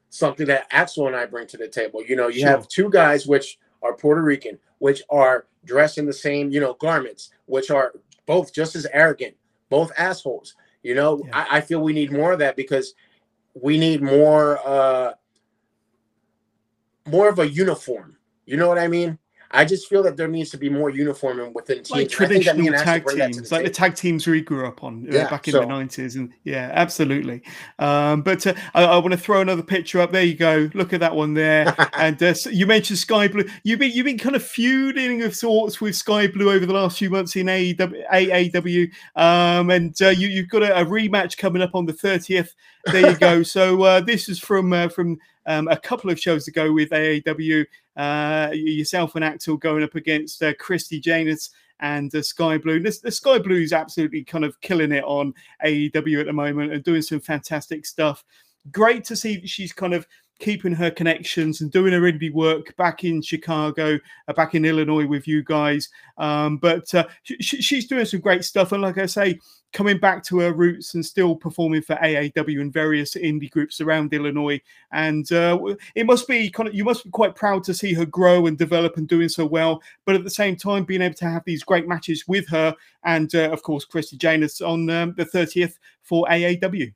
[0.09, 2.03] something that Axel and I bring to the table.
[2.05, 2.49] You know, you sure.
[2.49, 6.73] have two guys which are Puerto Rican, which are dressed in the same, you know,
[6.73, 7.93] garments, which are
[8.25, 9.35] both just as arrogant,
[9.69, 10.55] both assholes.
[10.83, 11.45] You know, yeah.
[11.49, 12.93] I, I, feel we need more of that because
[13.53, 15.13] we need more uh
[17.05, 18.17] more of a uniform.
[18.45, 19.17] You know what I mean?
[19.51, 21.91] I just feel that there needs to be more uniform within teams.
[21.91, 25.47] Like traditional tag teams, the like the tag teams we grew up on uh, back
[25.47, 25.61] in so.
[25.61, 27.41] the nineties, and yeah, absolutely.
[27.79, 30.11] Um, but uh, I, I want to throw another picture up.
[30.11, 30.69] There you go.
[30.75, 31.75] Look at that one there.
[31.93, 33.45] and uh, you mentioned Skye Blue.
[33.63, 36.99] You've been you've been kind of feuding of sorts with Skye Blue over the last
[36.99, 41.63] few months in AEW, AAW, um, and uh, you, you've got a, a, rematch coming
[41.63, 42.53] up on the thirtieth.
[42.85, 43.41] There you go.
[43.49, 45.17] so uh, this is from uh, from
[45.49, 47.65] um, a couple of shows ago with AAW.
[47.97, 52.79] Uh, yourself and Axel going up against uh, Christi Jaynes and uh, Skye Blue.
[52.79, 55.33] The Skye Blue is absolutely kind of killing it on
[55.65, 58.23] AEW at the moment and doing some fantastic stuff.
[58.71, 60.05] Great to see she's kind of
[60.39, 65.05] keeping her connections and doing her indie work back in Chicago, uh, back in Illinois
[65.05, 65.89] with you guys.
[66.17, 68.71] Um, but uh, sh- she's doing some great stuff.
[68.71, 69.39] And like I say,
[69.73, 74.13] coming back to her roots and still performing for AAW and various indie groups around
[74.13, 74.59] Illinois.
[74.91, 75.59] And uh,
[75.93, 78.57] it must be kind of, you must be quite proud to see her grow and
[78.57, 79.81] develop and doing so well.
[80.05, 83.33] But at the same time, being able to have these great matches with her and,
[83.35, 86.93] uh, of course, Christi Jaynes on um, the 30th for AAW.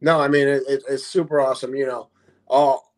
[0.00, 1.74] No, I mean, it, it, it's super awesome.
[1.76, 2.08] You know,
[2.52, 2.92] all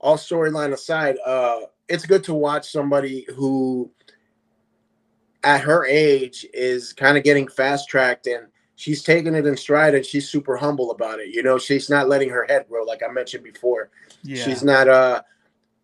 [0.00, 3.90] all storyline aside, uh, it's good to watch somebody who
[5.44, 9.94] at her age is kind of getting fast tracked and she's taking it in stride
[9.94, 11.28] and she's super humble about it.
[11.28, 13.90] You know, she's not letting her head grow like I mentioned before.
[14.22, 14.42] Yeah.
[14.42, 15.22] She's not uh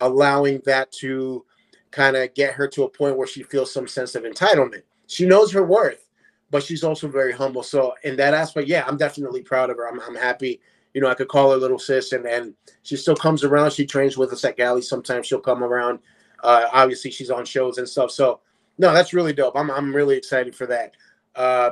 [0.01, 1.45] allowing that to
[1.91, 4.83] kind of get her to a point where she feels some sense of entitlement.
[5.07, 6.09] She knows her worth,
[6.51, 7.63] but she's also very humble.
[7.63, 9.89] So in that aspect, yeah, I'm definitely proud of her.
[9.89, 10.61] I'm, I'm happy
[10.95, 13.73] you know, I could call her little sis, and and she still comes around.
[13.73, 14.83] She trains with us at Galli.
[14.83, 16.01] Sometimes she'll come around.
[16.43, 18.11] Uh, obviously, she's on shows and stuff.
[18.11, 18.41] So,
[18.79, 19.57] no, that's really dope.
[19.57, 20.93] I'm I'm really excited for that.
[21.35, 21.71] Uh,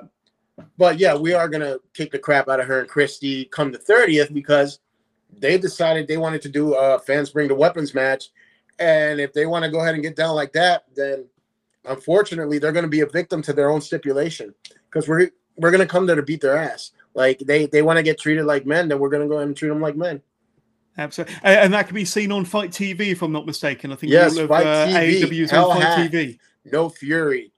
[0.78, 3.78] but yeah, we are gonna kick the crap out of her and Christi come the
[3.78, 4.80] 30th because
[5.38, 8.30] they decided they wanted to do a fans bring the weapons match,
[8.78, 11.26] and if they want to go ahead and get down like that, then
[11.84, 14.54] unfortunately they're going to be a victim to their own stipulation
[14.86, 16.92] because we're we're going to come there to beat their ass.
[17.14, 19.48] Like they they want to get treated like men, then we're going to go ahead
[19.48, 20.22] and treat them like men.
[20.98, 23.92] Absolutely, and that can be seen on FITE TV, if I'm not mistaken.
[23.92, 25.20] I think yes, all of FITE uh, TV.
[25.22, 26.38] AEW's on FITE TV.
[26.66, 27.52] No Fury,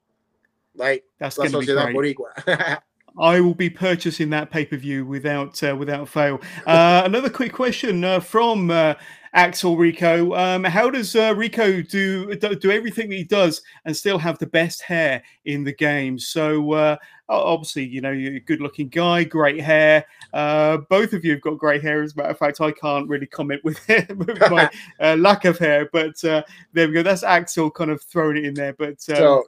[0.75, 2.19] like that's going to be great.
[3.19, 6.41] I will be purchasing that pay per view without uh, without fail.
[6.67, 8.95] Uh, another quick question uh, from uh,
[9.35, 10.35] Axel Rico.
[10.35, 14.47] Um, how does uh, Rico do do everything that he does and still have the
[14.47, 16.19] best hair in the game?
[16.19, 16.97] So uh,
[17.29, 20.05] obviously, you know, you're a good looking guy, great hair.
[20.33, 22.03] Uh, both of you have got great hair.
[22.03, 24.71] As a matter of fact, I can't really comment with, with my
[25.01, 27.03] uh, lack of hair, but uh, there we go.
[27.03, 28.75] That's Axel kind of throwing it in there.
[28.75, 29.47] But um, so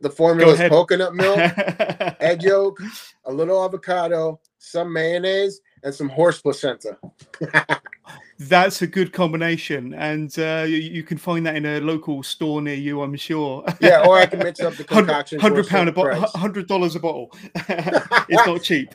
[0.00, 1.38] the formula is coconut milk,
[2.20, 2.80] egg yolk,
[3.24, 6.98] a little avocado, some mayonnaise, and some horse placenta.
[8.38, 12.60] That's a good combination, and uh, you, you, can find that in a local store
[12.60, 13.64] near you, I'm sure.
[13.80, 15.40] Yeah, or I can mix up the concoction.
[15.40, 17.34] Hundred pound a bottle, hundred dollars a bottle.
[17.54, 18.94] it's not cheap.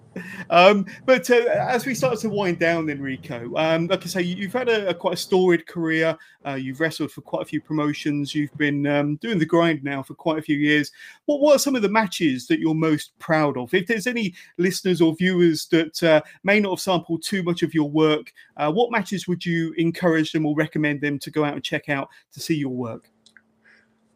[0.51, 4.53] Um, but uh, as we start to wind down, Enrico, um, like I say, you've
[4.53, 6.15] had a, a quite a storied career.
[6.45, 8.35] Uh, you've wrestled for quite a few promotions.
[8.35, 10.91] You've been um, doing the grind now for quite a few years.
[11.25, 13.73] What, what are some of the matches that you're most proud of?
[13.73, 17.73] If there's any listeners or viewers that uh, may not have sampled too much of
[17.73, 21.53] your work, uh, what matches would you encourage them or recommend them to go out
[21.53, 23.09] and check out to see your work?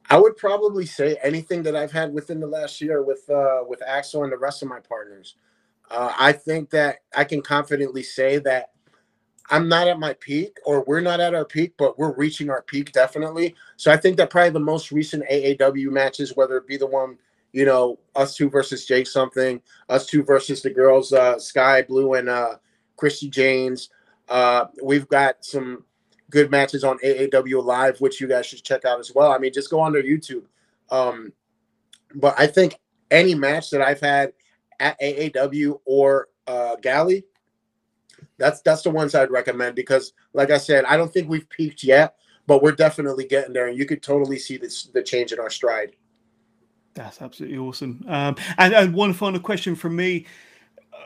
[0.10, 3.82] I would probably say anything that I've had within the last year with uh, with
[3.82, 5.38] Axel and the rest of my partners.
[5.90, 8.72] Uh, I think that I can confidently say that
[9.50, 12.64] I'm not at my peak, or we're not at our peak, but we're reaching our
[12.64, 13.56] peak definitely.
[13.78, 17.18] So I think that probably the most recent AAW matches, whether it be the one,
[17.54, 22.16] you know, us two versus Jake something, us two versus the girls, uh, Skye Blue
[22.16, 22.56] and uh,
[22.98, 23.88] Christi Jaynes.
[24.28, 25.84] Uh, we've got some
[26.30, 29.32] good matches on AAW Live, which you guys should check out as well.
[29.32, 30.44] I mean, just go on their YouTube.
[30.90, 31.32] Um,
[32.16, 32.80] but I think
[33.12, 34.34] any match that I've had
[34.80, 37.24] at AAW or uh, Galli,
[38.38, 41.84] That's that's the ones I'd recommend because, like I said, I don't think we've peaked
[41.84, 42.16] yet,
[42.48, 45.50] but we're definitely getting there, and you could totally see this the change in our
[45.50, 45.96] stride.
[46.94, 48.06] That's absolutely awesome.
[48.08, 50.26] Um, and, and one final question from me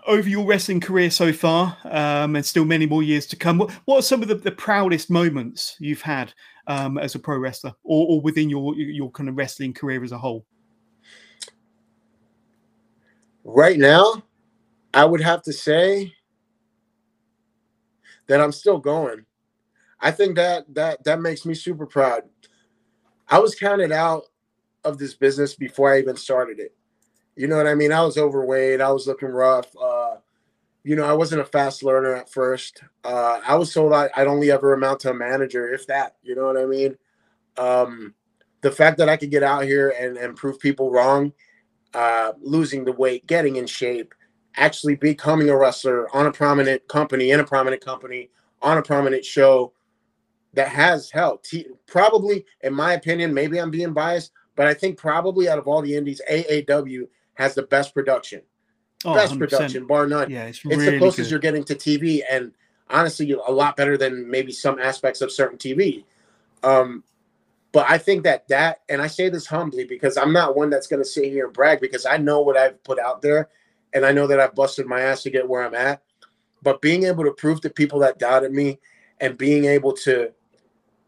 [0.07, 3.71] over your wrestling career so far, um, and still many more years to come, what,
[3.85, 6.33] what are some of the, the proudest moments you've had
[6.67, 10.11] um, as a pro wrestler, or, or, within your your kind of wrestling career as
[10.11, 10.45] a whole?
[13.43, 14.23] Right now,
[14.93, 16.13] I would have to say
[18.27, 19.25] that I'm still going.
[19.99, 22.23] I think that that that makes me super proud.
[23.27, 24.23] I was counted out
[24.83, 26.75] of this business before I even started it.
[27.39, 27.93] You know what I mean?
[27.93, 28.81] I was overweight.
[28.81, 29.73] I was looking rough.
[29.81, 30.17] Uh,
[30.83, 32.83] you know, I wasn't a fast learner at first.
[33.05, 36.17] Uh, I was told I, would only ever amount to a manager, if that.
[36.21, 36.97] You know what I mean?
[37.57, 38.13] Um,
[38.59, 41.31] the fact that I could get out here and, and prove people wrong,
[41.93, 44.13] uh, losing the weight, getting in shape,
[44.57, 48.31] actually becoming a wrestler on a prominent company, in a prominent company,
[48.61, 49.71] on a prominent show
[50.55, 51.49] that has helped.
[51.49, 55.69] He, probably, in my opinion, maybe I'm being biased, but I think probably out of
[55.69, 57.07] all the indies, AAW
[57.39, 58.41] has the best production.
[59.05, 59.39] Oh, best 100%.
[59.39, 60.29] production, bar none.
[60.29, 61.31] Yeah, it's, it's really the closest good.
[61.31, 62.51] you're getting to TV, and
[62.89, 66.03] honestly, a lot better than maybe some aspects of certain TV.
[66.63, 67.03] Um,
[67.71, 70.87] but I think that that, and I say this humbly because I'm not one that's
[70.87, 73.47] going to sit here and brag because I know what I've put out there,
[73.93, 76.03] and I know that I've busted my ass to get where I'm at.
[76.61, 78.79] But being able to prove to people that doubted me,
[79.21, 80.31] and being able to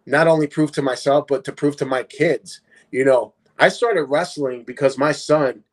[0.05, 2.61] not only prove to myself but to prove to my kids,
[2.91, 5.63] you know, I started wrestling because my son,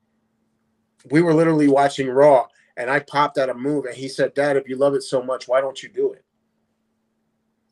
[1.11, 2.47] we were literally watching Raw
[2.77, 5.23] and I popped out a move and he said, Dad, if you love it so
[5.23, 6.25] much, why don't you do it?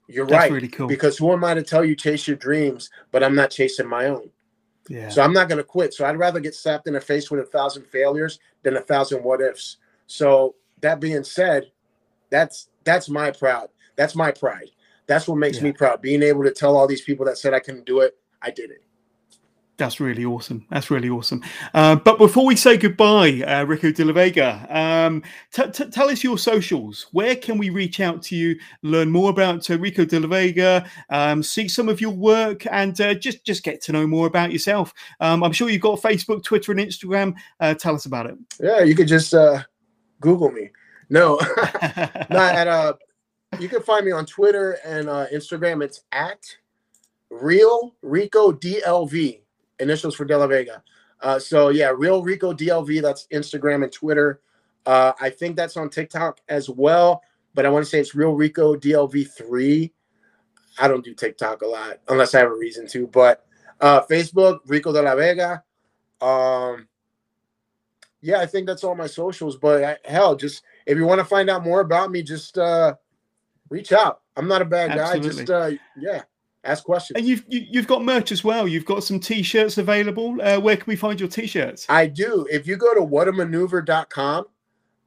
[0.09, 0.53] You're That's right.
[0.53, 0.87] Really cool.
[0.87, 4.07] Because who am I to tell you chase your dreams, but I'm not chasing my
[4.07, 4.31] own.
[4.89, 5.09] Yeah.
[5.09, 5.95] So I'm not going to quit.
[5.95, 9.22] So I'd rather get slapped in the face with a thousand failures than a thousand
[9.22, 9.79] what ifs.
[10.07, 11.70] So that being said,
[12.31, 13.68] that's that's my proud.
[13.97, 14.70] That's my pride.
[15.07, 15.64] That's what makes yeah.
[15.64, 16.03] me proud.
[16.03, 18.70] Being able to tell all these people that said I couldn't do it, I did
[18.70, 18.83] it.
[19.79, 20.64] That's really awesome.
[20.70, 21.43] That's really awesome.
[21.74, 25.22] Uh, but before we say goodbye, uh, Rico de la Vega, um,
[25.53, 27.09] t- t- tell us your socials.
[27.12, 30.89] Where can we reach out to you, learn more about uh, Rico de la Vega,
[31.11, 34.51] um, see some of your work, and uh, just just get to know more about
[34.51, 34.95] yourself?
[35.20, 37.35] Um, I'm sure you've got Facebook, Twitter, and Instagram.
[37.61, 38.37] Uh, tell us about it.
[38.59, 39.62] Yeah, you could just uh,
[40.22, 40.70] Google me.
[41.11, 41.39] No,
[42.31, 42.95] not at uh,
[43.59, 45.85] you can find me on Twitter and Instagram.
[45.85, 46.41] It's at
[47.29, 49.43] Real Rico DLV
[49.81, 50.83] initials for De La Vega.
[51.20, 53.01] Uh, so yeah, Real Rico DLV.
[53.03, 54.41] That's Instagram and Twitter.
[54.85, 57.22] Uh, I think that's on TikTok as well,
[57.55, 59.93] but I want to say it's Real Rico DLV three.
[60.79, 63.47] I don't do TikTok a lot unless I have a reason to, but
[63.81, 65.62] uh, Facebook Rico De La Vega.
[66.20, 66.89] Um,
[68.20, 69.57] yeah, I think that's all my socials.
[69.57, 72.95] But I, hell, just if you want to find out more about me, just uh,
[73.70, 74.20] reach out.
[74.37, 75.31] I'm not a bad Absolutely.
[75.31, 75.37] guy.
[75.37, 76.22] Just uh, yeah
[76.67, 77.19] ask questions.
[77.19, 78.67] And you've you, have you have got merch as well.
[78.69, 80.37] You've got some t-shirts available.
[80.41, 81.87] Uh, where can we find your t-shirts?
[81.89, 82.47] I do.
[82.51, 84.47] If you go to whatamaneuver.com,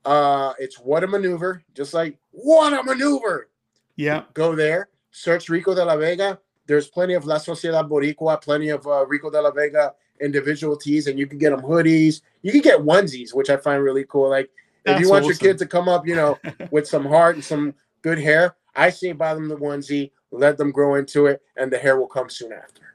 [0.05, 3.49] uh, it's what a maneuver, just like what a maneuver.
[3.95, 4.23] Yeah.
[4.33, 6.39] Go there, search Rico de la Vega.
[6.65, 11.07] There's plenty of La Sociedad Boricua, plenty of uh, Rico de la Vega individual tees,
[11.07, 12.21] and you can get them hoodies.
[12.41, 14.29] You can get onesies, which I find really cool.
[14.29, 14.49] Like
[14.85, 15.45] That's if you want awesome.
[15.45, 16.37] your kid to come up, you know,
[16.71, 20.71] with some heart and some good hair, I say buy them the onesie let them
[20.71, 22.89] grow into it, and the hair will come soon after.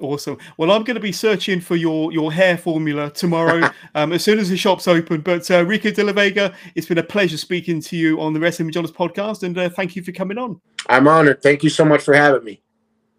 [0.00, 0.38] Awesome.
[0.56, 4.38] Well, I'm going to be searching for your your hair formula tomorrow um, as soon
[4.38, 5.20] as the shop's open.
[5.20, 8.40] But uh, Rico de la Vega, it's been a pleasure speaking to you on the
[8.40, 10.60] Wrestling Johners podcast, and uh, thank you for coming on.
[10.88, 11.42] I'm honored.
[11.42, 12.62] Thank you so much for having me.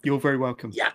[0.03, 0.71] You're very welcome.
[0.73, 0.89] Yeah,